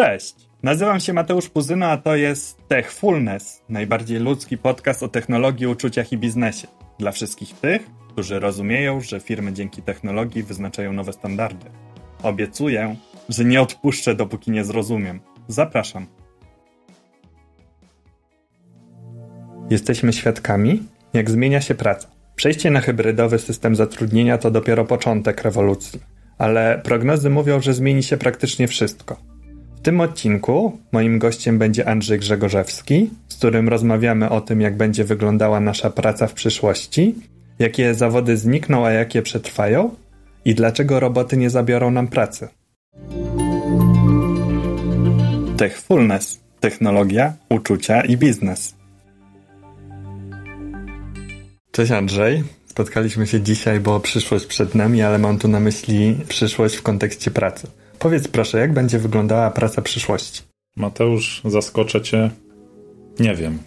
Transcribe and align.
Cześć! 0.00 0.34
Nazywam 0.62 1.00
się 1.00 1.12
Mateusz 1.12 1.48
Puzyno, 1.48 1.86
a 1.86 1.96
to 1.96 2.16
jest 2.16 2.68
Techfulness, 2.68 3.62
najbardziej 3.68 4.18
ludzki 4.18 4.58
podcast 4.58 5.02
o 5.02 5.08
technologii, 5.08 5.66
uczuciach 5.66 6.12
i 6.12 6.18
biznesie. 6.18 6.68
Dla 6.98 7.12
wszystkich 7.12 7.54
tych, 7.54 7.82
którzy 8.08 8.40
rozumieją, 8.40 9.00
że 9.00 9.20
firmy 9.20 9.52
dzięki 9.52 9.82
technologii 9.82 10.42
wyznaczają 10.42 10.92
nowe 10.92 11.12
standardy. 11.12 11.66
Obiecuję, 12.22 12.96
że 13.28 13.44
nie 13.44 13.60
odpuszczę, 13.62 14.14
dopóki 14.14 14.50
nie 14.50 14.64
zrozumiem. 14.64 15.20
Zapraszam. 15.48 16.06
Jesteśmy 19.70 20.12
świadkami, 20.12 20.82
jak 21.12 21.30
zmienia 21.30 21.60
się 21.60 21.74
praca. 21.74 22.08
Przejście 22.36 22.70
na 22.70 22.80
hybrydowy 22.80 23.38
system 23.38 23.76
zatrudnienia 23.76 24.38
to 24.38 24.50
dopiero 24.50 24.84
początek 24.84 25.42
rewolucji, 25.42 26.00
ale 26.38 26.80
prognozy 26.84 27.30
mówią, 27.30 27.60
że 27.60 27.74
zmieni 27.74 28.02
się 28.02 28.16
praktycznie 28.16 28.68
wszystko. 28.68 29.29
W 29.80 29.82
tym 29.82 30.00
odcinku 30.00 30.78
moim 30.92 31.18
gościem 31.18 31.58
będzie 31.58 31.88
Andrzej 31.88 32.18
Grzegorzewski, 32.18 33.10
z 33.28 33.36
którym 33.36 33.68
rozmawiamy 33.68 34.28
o 34.28 34.40
tym, 34.40 34.60
jak 34.60 34.76
będzie 34.76 35.04
wyglądała 35.04 35.60
nasza 35.60 35.90
praca 35.90 36.26
w 36.26 36.34
przyszłości, 36.34 37.14
jakie 37.58 37.94
zawody 37.94 38.36
znikną, 38.36 38.86
a 38.86 38.90
jakie 38.90 39.22
przetrwają 39.22 39.94
i 40.44 40.54
dlaczego 40.54 41.00
roboty 41.00 41.36
nie 41.36 41.50
zabiorą 41.50 41.90
nam 41.90 42.08
pracy. 42.08 42.48
Techfulness 45.56 46.40
technologia, 46.60 47.32
uczucia 47.48 48.00
i 48.00 48.16
biznes. 48.16 48.74
Cześć 51.70 51.92
Andrzej. 51.92 52.42
Spotkaliśmy 52.66 53.26
się 53.26 53.40
dzisiaj, 53.40 53.80
bo 53.80 54.00
przyszłość 54.00 54.46
przed 54.46 54.74
nami, 54.74 55.02
ale 55.02 55.18
mam 55.18 55.38
tu 55.38 55.48
na 55.48 55.60
myśli 55.60 56.16
przyszłość 56.28 56.76
w 56.76 56.82
kontekście 56.82 57.30
pracy. 57.30 57.79
Powiedz 58.00 58.28
proszę, 58.28 58.58
jak 58.58 58.72
będzie 58.72 58.98
wyglądała 58.98 59.50
praca 59.50 59.82
przyszłości? 59.82 60.42
Mateusz, 60.76 61.42
zaskoczę 61.44 62.00
cię. 62.00 62.30
Nie 63.18 63.34
wiem. 63.34 63.58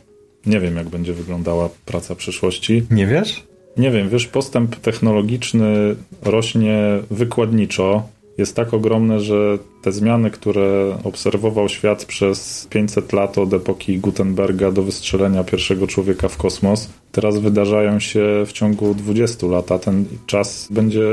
Nie 0.46 0.60
wiem, 0.60 0.76
jak 0.76 0.90
będzie 0.90 1.14
wyglądała 1.14 1.70
praca 1.86 2.16
przyszłości. 2.16 2.86
Nie 2.92 3.08
wiesz? 3.08 3.44
Nie 3.78 3.92
wiem, 3.92 4.10
wiesz, 4.10 4.28
postęp 4.28 4.76
technologiczny 4.76 5.96
rośnie 6.22 7.00
wykładniczo. 7.12 8.04
Jest 8.38 8.56
tak 8.56 8.74
ogromny, 8.74 9.20
że 9.20 9.58
te 9.82 9.92
zmiany, 9.92 10.32
które 10.32 10.98
obserwował 11.04 11.70
świat 11.70 12.06
przez 12.06 12.68
500 12.70 13.14
lat 13.14 13.38
od 13.38 13.54
epoki 13.54 13.98
Gutenberga 13.98 14.72
do 14.72 14.84
wystrzelenia 14.84 15.44
pierwszego 15.44 15.88
człowieka 15.88 16.28
w 16.28 16.38
kosmos, 16.38 16.90
teraz 17.12 17.40
wydarzają 17.40 18.00
się 18.00 18.44
w 18.46 18.52
ciągu 18.52 18.96
20 18.96 19.48
lat, 19.48 19.72
a 19.72 19.80
ten 19.80 20.06
czas 20.26 20.68
będzie 20.72 21.04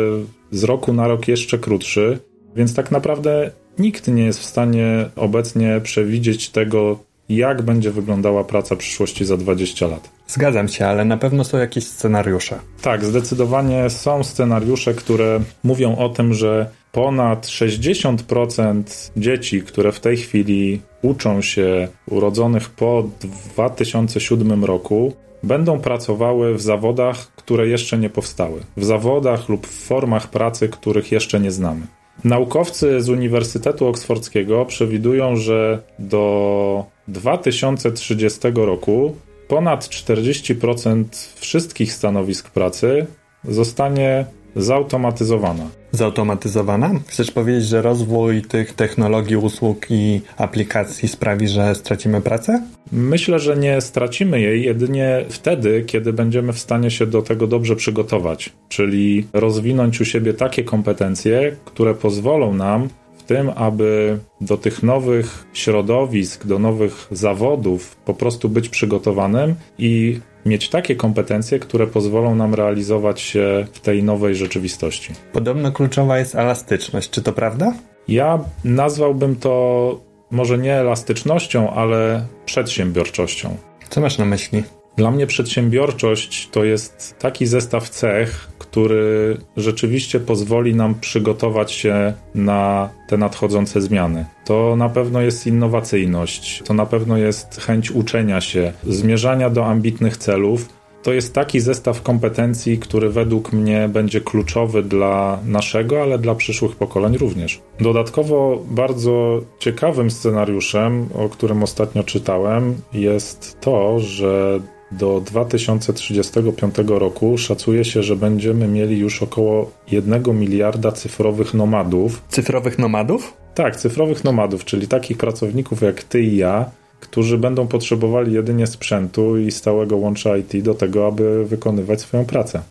z 0.50 0.64
roku 0.64 0.92
na 0.92 1.08
rok 1.08 1.28
jeszcze 1.28 1.58
krótszy. 1.58 2.18
Więc 2.56 2.74
tak 2.74 2.90
naprawdę 2.90 3.50
nikt 3.78 4.08
nie 4.08 4.24
jest 4.24 4.40
w 4.40 4.44
stanie 4.44 5.10
obecnie 5.16 5.80
przewidzieć 5.82 6.50
tego, 6.50 6.98
jak 7.28 7.62
będzie 7.62 7.90
wyglądała 7.90 8.44
praca 8.44 8.76
przyszłości 8.76 9.24
za 9.24 9.36
20 9.36 9.86
lat. 9.86 10.10
Zgadzam 10.26 10.68
się, 10.68 10.86
ale 10.86 11.04
na 11.04 11.16
pewno 11.16 11.44
są 11.44 11.58
jakieś 11.58 11.86
scenariusze. 11.86 12.58
Tak, 12.82 13.04
zdecydowanie 13.04 13.90
są 13.90 14.24
scenariusze, 14.24 14.94
które 14.94 15.40
mówią 15.64 15.96
o 15.96 16.08
tym, 16.08 16.34
że 16.34 16.70
ponad 16.92 17.46
60% 17.46 18.82
dzieci, 19.16 19.62
które 19.62 19.92
w 19.92 20.00
tej 20.00 20.16
chwili 20.16 20.80
uczą 21.02 21.42
się 21.42 21.88
urodzonych 22.06 22.70
po 22.70 23.08
2007 23.54 24.64
roku, 24.64 25.12
będą 25.42 25.80
pracowały 25.80 26.54
w 26.54 26.62
zawodach, 26.62 27.32
które 27.36 27.68
jeszcze 27.68 27.98
nie 27.98 28.10
powstały. 28.10 28.60
W 28.76 28.84
zawodach 28.84 29.48
lub 29.48 29.66
w 29.66 29.86
formach 29.86 30.30
pracy, 30.30 30.68
których 30.68 31.12
jeszcze 31.12 31.40
nie 31.40 31.50
znamy. 31.50 31.86
Naukowcy 32.24 33.00
z 33.00 33.08
Uniwersytetu 33.08 33.86
Oksfordzkiego 33.86 34.66
przewidują, 34.66 35.36
że 35.36 35.82
do 35.98 36.84
2030 37.08 38.40
roku 38.54 39.17
ponad 39.48 39.84
40% 39.84 41.05
wszystkich 41.34 41.92
stanowisk 41.92 42.50
pracy 42.50 43.06
zostanie 43.45 44.27
zautomatyzowana. 44.56 45.64
Zautomatyzowana? 45.92 46.90
Chcesz 47.06 47.30
powiedzieć, 47.30 47.64
że 47.64 47.83
rozwój 47.83 48.42
tych 48.42 48.72
technologii, 48.72 49.36
usług 49.36 49.86
i 49.90 50.20
aplikacji 50.36 51.08
sprawi, 51.08 51.48
że 51.48 51.74
stracimy 51.74 52.20
pracę? 52.20 52.62
Myślę, 52.92 53.39
że 53.39 53.56
nie 53.56 53.80
stracimy 53.80 54.40
jej 54.40 54.62
jedynie 54.64 55.24
wtedy, 55.28 55.84
kiedy 55.86 56.12
będziemy 56.12 56.52
w 56.52 56.58
stanie 56.58 56.90
się 56.90 57.06
do 57.06 57.22
tego 57.22 57.46
dobrze 57.46 57.77
przygotować, 57.77 58.52
czyli 58.68 59.27
rozwinąć 59.33 60.00
u 60.00 60.05
siebie 60.05 60.34
takie 60.34 60.64
kompetencje, 60.64 61.56
które 61.64 61.94
pozwolą 61.94 62.55
nam 62.55 62.89
w 63.16 63.22
tym, 63.22 63.50
aby 63.56 64.18
do 64.40 64.56
tych 64.56 64.83
nowych 64.83 65.46
środowisk, 65.52 66.46
do 66.46 66.58
nowych 66.58 67.06
zawodów 67.10 67.96
po 67.96 68.14
prostu 68.14 68.48
być 68.48 68.68
przygotowanym 68.68 69.55
i 69.78 70.20
mieć 70.46 70.68
takie 70.68 70.96
kompetencje, 70.96 71.58
które 71.58 71.86
pozwolą 71.86 72.34
nam 72.34 72.55
realizować 72.55 73.20
się 73.20 73.67
w 73.73 73.80
tej 73.80 74.02
nowej 74.02 74.34
rzeczywistości. 74.34 75.12
Podobno 75.33 75.73
kluczowa 75.73 76.18
jest 76.18 76.34
elastyczność, 76.34 77.11
czy 77.11 77.23
to 77.23 77.33
prawda? 77.33 77.74
Ja 78.08 78.39
nazwałbym 78.64 79.36
to 79.36 80.01
może 80.30 80.58
nie 80.58 80.74
elastycznością, 80.74 81.70
ale 81.70 82.27
przedsiębiorczością. 82.45 83.56
Co 83.90 84.01
masz 84.01 84.18
na 84.18 84.24
myśli? 84.24 84.62
Dla 84.96 85.11
mnie 85.11 85.27
przedsiębiorczość 85.27 86.48
to 86.52 86.64
jest 86.64 87.14
taki 87.18 87.46
zestaw 87.46 87.89
cech, 87.89 88.49
który 88.70 89.36
rzeczywiście 89.57 90.20
pozwoli 90.20 90.75
nam 90.75 90.95
przygotować 90.95 91.73
się 91.73 92.13
na 92.35 92.89
te 93.08 93.17
nadchodzące 93.17 93.81
zmiany. 93.81 94.27
To 94.45 94.77
na 94.77 94.89
pewno 94.89 95.20
jest 95.20 95.47
innowacyjność, 95.47 96.63
to 96.64 96.75
na 96.75 96.86
pewno 96.86 97.17
jest 97.17 97.61
chęć 97.61 97.91
uczenia 97.91 98.41
się, 98.41 98.73
zmierzania 98.86 99.51
do 99.51 99.67
ambitnych 99.67 100.17
celów. 100.17 100.69
To 101.03 101.13
jest 101.13 101.35
taki 101.35 101.61
zestaw 101.61 102.03
kompetencji, 102.03 102.79
który 102.79 103.11
według 103.11 103.53
mnie 103.53 103.89
będzie 103.89 104.20
kluczowy 104.20 104.83
dla 104.83 105.39
naszego, 105.47 106.02
ale 106.02 106.19
dla 106.19 106.35
przyszłych 106.35 106.77
pokoleń 106.77 107.19
również. 107.19 107.61
Dodatkowo 107.81 108.63
bardzo 108.70 109.41
ciekawym 109.58 110.11
scenariuszem, 110.11 111.08
o 111.14 111.29
którym 111.29 111.63
ostatnio 111.63 112.05
czytałem, 112.05 112.75
jest 112.92 113.61
to, 113.61 114.01
że 114.01 114.61
do 114.92 115.20
2035 115.20 116.74
roku 116.86 117.39
szacuje 117.39 117.84
się, 117.84 118.02
że 118.02 118.17
będziemy 118.17 118.68
mieli 118.68 118.98
już 118.98 119.23
około 119.23 119.70
1 119.90 120.39
miliarda 120.39 120.92
cyfrowych 120.92 121.55
nomadów. 121.55 122.23
Cyfrowych 122.28 122.78
nomadów? 122.78 123.36
Tak, 123.55 123.77
cyfrowych 123.77 124.24
nomadów, 124.24 124.64
czyli 124.64 124.89
takich 124.89 125.17
pracowników 125.17 125.83
jak 125.83 126.02
ty 126.02 126.23
i 126.23 126.36
ja, 126.36 126.70
którzy 127.01 127.39
będą 127.39 127.67
potrzebowali 127.67 128.32
jedynie 128.32 128.67
sprzętu 128.67 129.38
i 129.38 129.50
stałego 129.50 129.96
łącza 129.96 130.37
IT 130.37 130.62
do 130.62 130.75
tego, 130.75 131.06
aby 131.06 131.44
wykonywać 131.44 132.00
swoją 132.00 132.25
pracę. 132.25 132.62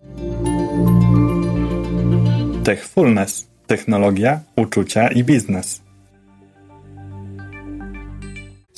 Techfulness 2.64 3.50
technologia, 3.70 4.40
uczucia 4.56 5.08
i 5.08 5.24
biznes. 5.24 5.82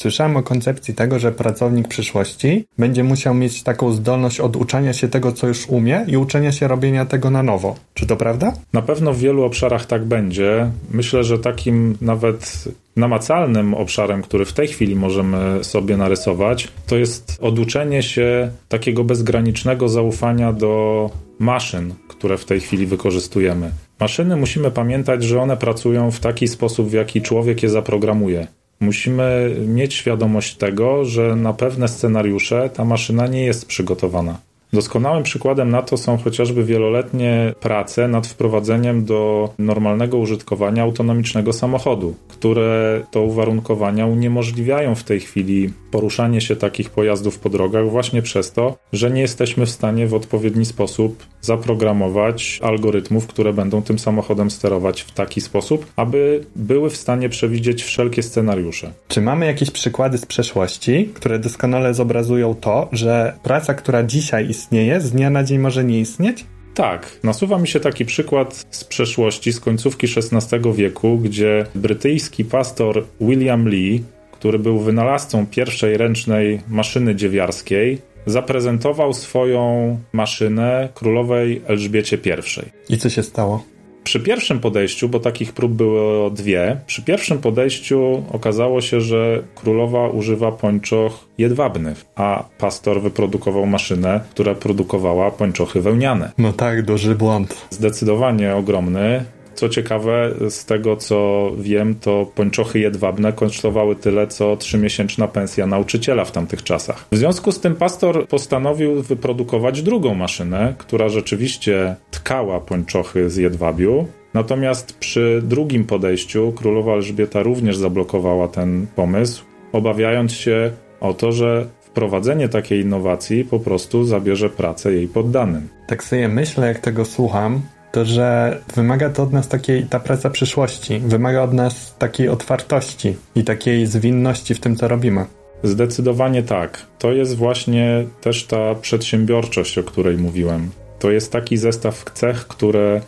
Słyszałem 0.02 0.38
o 0.38 0.44
koncepcji 0.44 0.94
tego, 0.94 1.20
że 1.20 1.32
pracownik 1.32 1.88
przyszłości 1.88 2.66
będzie 2.78 3.04
musiał 3.04 3.34
mieć 3.34 3.64
taką 3.64 3.92
zdolność 3.92 4.40
oduczania 4.40 4.94
się 4.94 5.08
tego, 5.08 5.32
co 5.32 5.48
już 5.48 5.68
umie 5.68 6.06
i 6.08 6.18
uczenia 6.18 6.52
się 6.52 6.68
robienia 6.68 7.06
tego 7.06 7.30
na 7.30 7.44
nowo. 7.44 7.76
Czy 7.94 8.08
to 8.08 8.18
prawda? 8.18 8.54
Na 8.74 8.82
pewno 8.82 9.14
w 9.14 9.20
wielu 9.20 9.44
obszarach 9.44 9.86
tak 9.86 10.06
będzie. 10.06 10.72
Myślę, 10.92 11.24
że 11.24 11.40
takim 11.40 11.98
nawet 12.02 12.64
namacalnym 12.96 13.74
obszarem, 13.74 14.22
który 14.22 14.46
w 14.46 14.54
tej 14.54 14.68
chwili 14.68 14.96
możemy 14.96 15.64
sobie 15.64 15.98
narysować, 15.98 16.68
to 16.88 16.98
jest 16.98 17.38
oduczenie 17.42 18.04
się 18.04 18.52
takiego 18.70 19.04
bezgranicznego 19.04 19.90
zaufania 19.90 20.54
do 20.54 21.10
maszyn, 21.40 21.94
które 22.08 22.38
w 22.38 22.46
tej 22.46 22.60
chwili 22.60 22.86
wykorzystujemy. 22.86 23.72
Maszyny 24.00 24.36
musimy 24.36 24.72
pamiętać, 24.72 25.24
że 25.24 25.42
one 25.42 25.58
pracują 25.58 26.12
w 26.12 26.20
taki 26.20 26.48
sposób, 26.48 26.90
w 26.90 26.94
jaki 26.94 27.22
człowiek 27.22 27.64
je 27.64 27.70
zaprogramuje. 27.70 28.48
Musimy 28.82 29.56
mieć 29.68 29.94
świadomość 29.94 30.56
tego, 30.56 31.06
że 31.06 31.36
na 31.36 31.54
pewne 31.54 31.88
scenariusze 31.88 32.70
ta 32.74 32.86
maszyna 32.86 33.28
nie 33.28 33.46
jest 33.46 33.66
przygotowana. 33.66 34.38
Doskonałym 34.74 35.24
przykładem 35.24 35.70
na 35.70 35.82
to 35.82 35.98
są 35.98 36.18
chociażby 36.18 36.64
wieloletnie 36.64 37.54
prace 37.60 38.08
nad 38.08 38.28
wprowadzeniem 38.28 39.06
do 39.06 39.50
normalnego 39.60 40.18
użytkowania 40.18 40.84
autonomicznego 40.84 41.54
samochodu, 41.54 42.16
które 42.28 43.02
to 43.12 43.22
uwarunkowania 43.22 44.06
uniemożliwiają 44.06 44.96
w 44.96 45.04
tej 45.04 45.20
chwili 45.20 45.70
poruszanie 45.92 46.42
się 46.42 46.56
takich 46.56 46.90
pojazdów 46.90 47.40
po 47.40 47.50
drogach 47.50 47.90
właśnie 47.90 48.22
przez 48.22 48.52
to, 48.52 48.78
że 48.94 49.12
nie 49.12 49.22
jesteśmy 49.22 49.66
w 49.66 49.70
stanie 49.70 50.08
w 50.08 50.14
odpowiedni 50.14 50.66
sposób 50.66 51.26
zaprogramować 51.42 52.60
algorytmów, 52.64 53.28
które 53.28 53.54
będą 53.54 53.82
tym 53.82 54.00
samochodem 54.00 54.52
sterować 54.52 55.02
w 55.02 55.12
taki 55.12 55.42
sposób, 55.42 55.86
aby 55.96 56.46
były 56.56 56.90
w 56.90 56.98
stanie 56.98 57.30
przewidzieć 57.30 57.84
wszelkie 57.84 58.24
scenariusze. 58.24 58.94
Czy 59.08 59.22
mamy 59.22 59.46
jakieś 59.46 59.72
przykłady 59.72 60.18
z 60.18 60.26
przeszłości, 60.26 61.10
które 61.14 61.40
doskonale 61.40 61.94
zobrazują 61.94 62.56
to, 62.56 62.90
że 62.92 63.34
praca, 63.44 63.74
która 63.74 64.04
dzisiaj 64.04 64.50
istnieje, 64.62 65.02
z 65.02 65.12
dnia 65.12 65.30
na 65.30 65.44
dzień 65.44 65.60
może 65.60 65.84
nie 65.84 66.00
istnieć? 66.00 66.46
Tak, 66.74 67.20
nasuwa 67.24 67.58
mi 67.58 67.68
się 67.68 67.80
taki 67.80 68.06
przykład 68.06 68.66
z 68.72 68.84
przeszłości, 68.84 69.52
z 69.54 69.60
końcówki 69.60 70.08
XVI 70.08 70.74
wieku, 70.74 71.18
gdzie 71.18 71.66
brytyjski 71.76 72.46
pastor 72.46 73.04
William 73.22 73.70
Lee, 73.70 74.04
który 74.32 74.60
był 74.60 74.80
wynalazcą 74.80 75.46
pierwszej 75.46 75.98
ręcznej 75.98 76.62
maszyny 76.68 77.16
dziewiarskiej, 77.16 78.02
zaprezentował 78.26 79.14
swoją 79.14 79.98
maszynę 80.14 80.90
królowej 80.94 81.62
Elżbiecie 81.68 82.18
I. 82.18 82.94
I 82.94 82.98
co 82.98 83.10
się 83.10 83.24
stało? 83.24 83.64
Przy 84.04 84.20
pierwszym 84.20 84.60
podejściu, 84.60 85.10
bo 85.10 85.20
takich 85.20 85.54
prób 85.54 85.72
było 85.72 86.30
dwie, 86.30 86.82
przy 86.88 87.02
pierwszym 87.04 87.38
podejściu 87.38 88.24
okazało 88.32 88.82
się, 88.82 89.02
że 89.02 89.44
królowa 89.56 90.08
używa 90.08 90.52
pończoch 90.52 91.28
jedwabnych, 91.38 92.06
a 92.16 92.44
pastor 92.58 93.02
wyprodukował 93.02 93.66
maszynę, 93.66 94.22
która 94.32 94.56
produkowała 94.56 95.32
pończochy 95.32 95.82
wełniane. 95.82 96.32
No 96.38 96.54
tak, 96.54 96.86
duży 96.86 97.16
błąd. 97.16 97.68
Zdecydowanie 97.70 98.56
ogromny. 98.56 99.26
Co 99.56 99.70
ciekawe, 99.70 100.32
z 100.50 100.66
tego 100.66 100.96
co 100.96 101.52
wiem, 101.58 101.96
to 101.96 102.32
pończochy 102.36 102.80
jedwabne 102.80 103.34
kosztowały 103.34 103.96
tyle, 103.96 104.28
co 104.28 104.58
trzymiesięczna 104.58 105.28
pensja 105.28 105.68
nauczyciela 105.68 106.26
w 106.26 106.32
tamtych 106.32 106.64
czasach. 106.64 107.08
W 107.12 107.18
związku 107.18 107.52
z 107.52 107.60
tym 107.60 107.76
pastor 107.76 108.28
postanowił 108.28 109.02
wyprodukować 109.02 109.82
drugą 109.82 110.16
maszynę, 110.16 110.74
która 110.78 111.10
rzeczywiście 111.10 111.96
tkała 112.12 112.60
pończochy 112.60 113.30
z 113.30 113.38
jedwabiu, 113.38 114.08
Natomiast 114.34 114.98
przy 114.98 115.42
drugim 115.44 115.86
podejściu 115.86 116.52
królowa 116.52 116.94
Elżbieta 116.94 117.44
również 117.44 117.78
zablokowała 117.78 118.48
ten 118.48 118.88
pomysł, 118.96 119.44
obawiając 119.72 120.32
się 120.32 120.72
o 121.00 121.14
to, 121.14 121.32
że 121.32 121.68
wprowadzenie 121.82 122.50
takiej 122.50 122.82
innowacji 122.82 123.46
po 123.46 123.60
prostu 123.60 124.04
zabierze 124.04 124.50
pracę 124.50 124.94
jej 124.94 125.08
poddanym. 125.08 125.68
Tak 125.88 126.04
sobie 126.04 126.28
myślę, 126.28 126.68
jak 126.68 126.80
tego 126.80 127.06
słucham, 127.06 127.62
to 127.92 128.06
że 128.06 128.60
wymaga 128.76 129.10
to 129.10 129.24
od 129.24 129.34
nas 129.34 129.48
takiej, 129.48 129.86
ta 129.86 130.00
praca 130.00 130.30
przyszłości, 130.30 131.00
wymaga 131.00 131.42
od 131.42 131.54
nas 131.54 131.96
takiej 131.98 132.30
otwartości 132.30 133.16
i 133.36 133.44
takiej 133.44 133.88
zwinności 133.88 134.56
w 134.56 134.60
tym, 134.60 134.76
co 134.76 134.88
robimy. 134.88 135.26
Zdecydowanie 135.64 136.44
tak. 136.44 136.86
To 137.00 137.12
jest 137.12 137.36
właśnie 137.36 138.06
też 138.22 138.46
ta 138.46 138.76
przedsiębiorczość, 138.76 139.78
o 139.78 139.84
której 139.84 140.18
mówiłem. 140.18 140.72
To 141.00 141.12
jest 141.12 141.32
taki 141.32 141.58
zestaw 141.58 142.04
cech, 142.14 142.48
które 142.48 143.02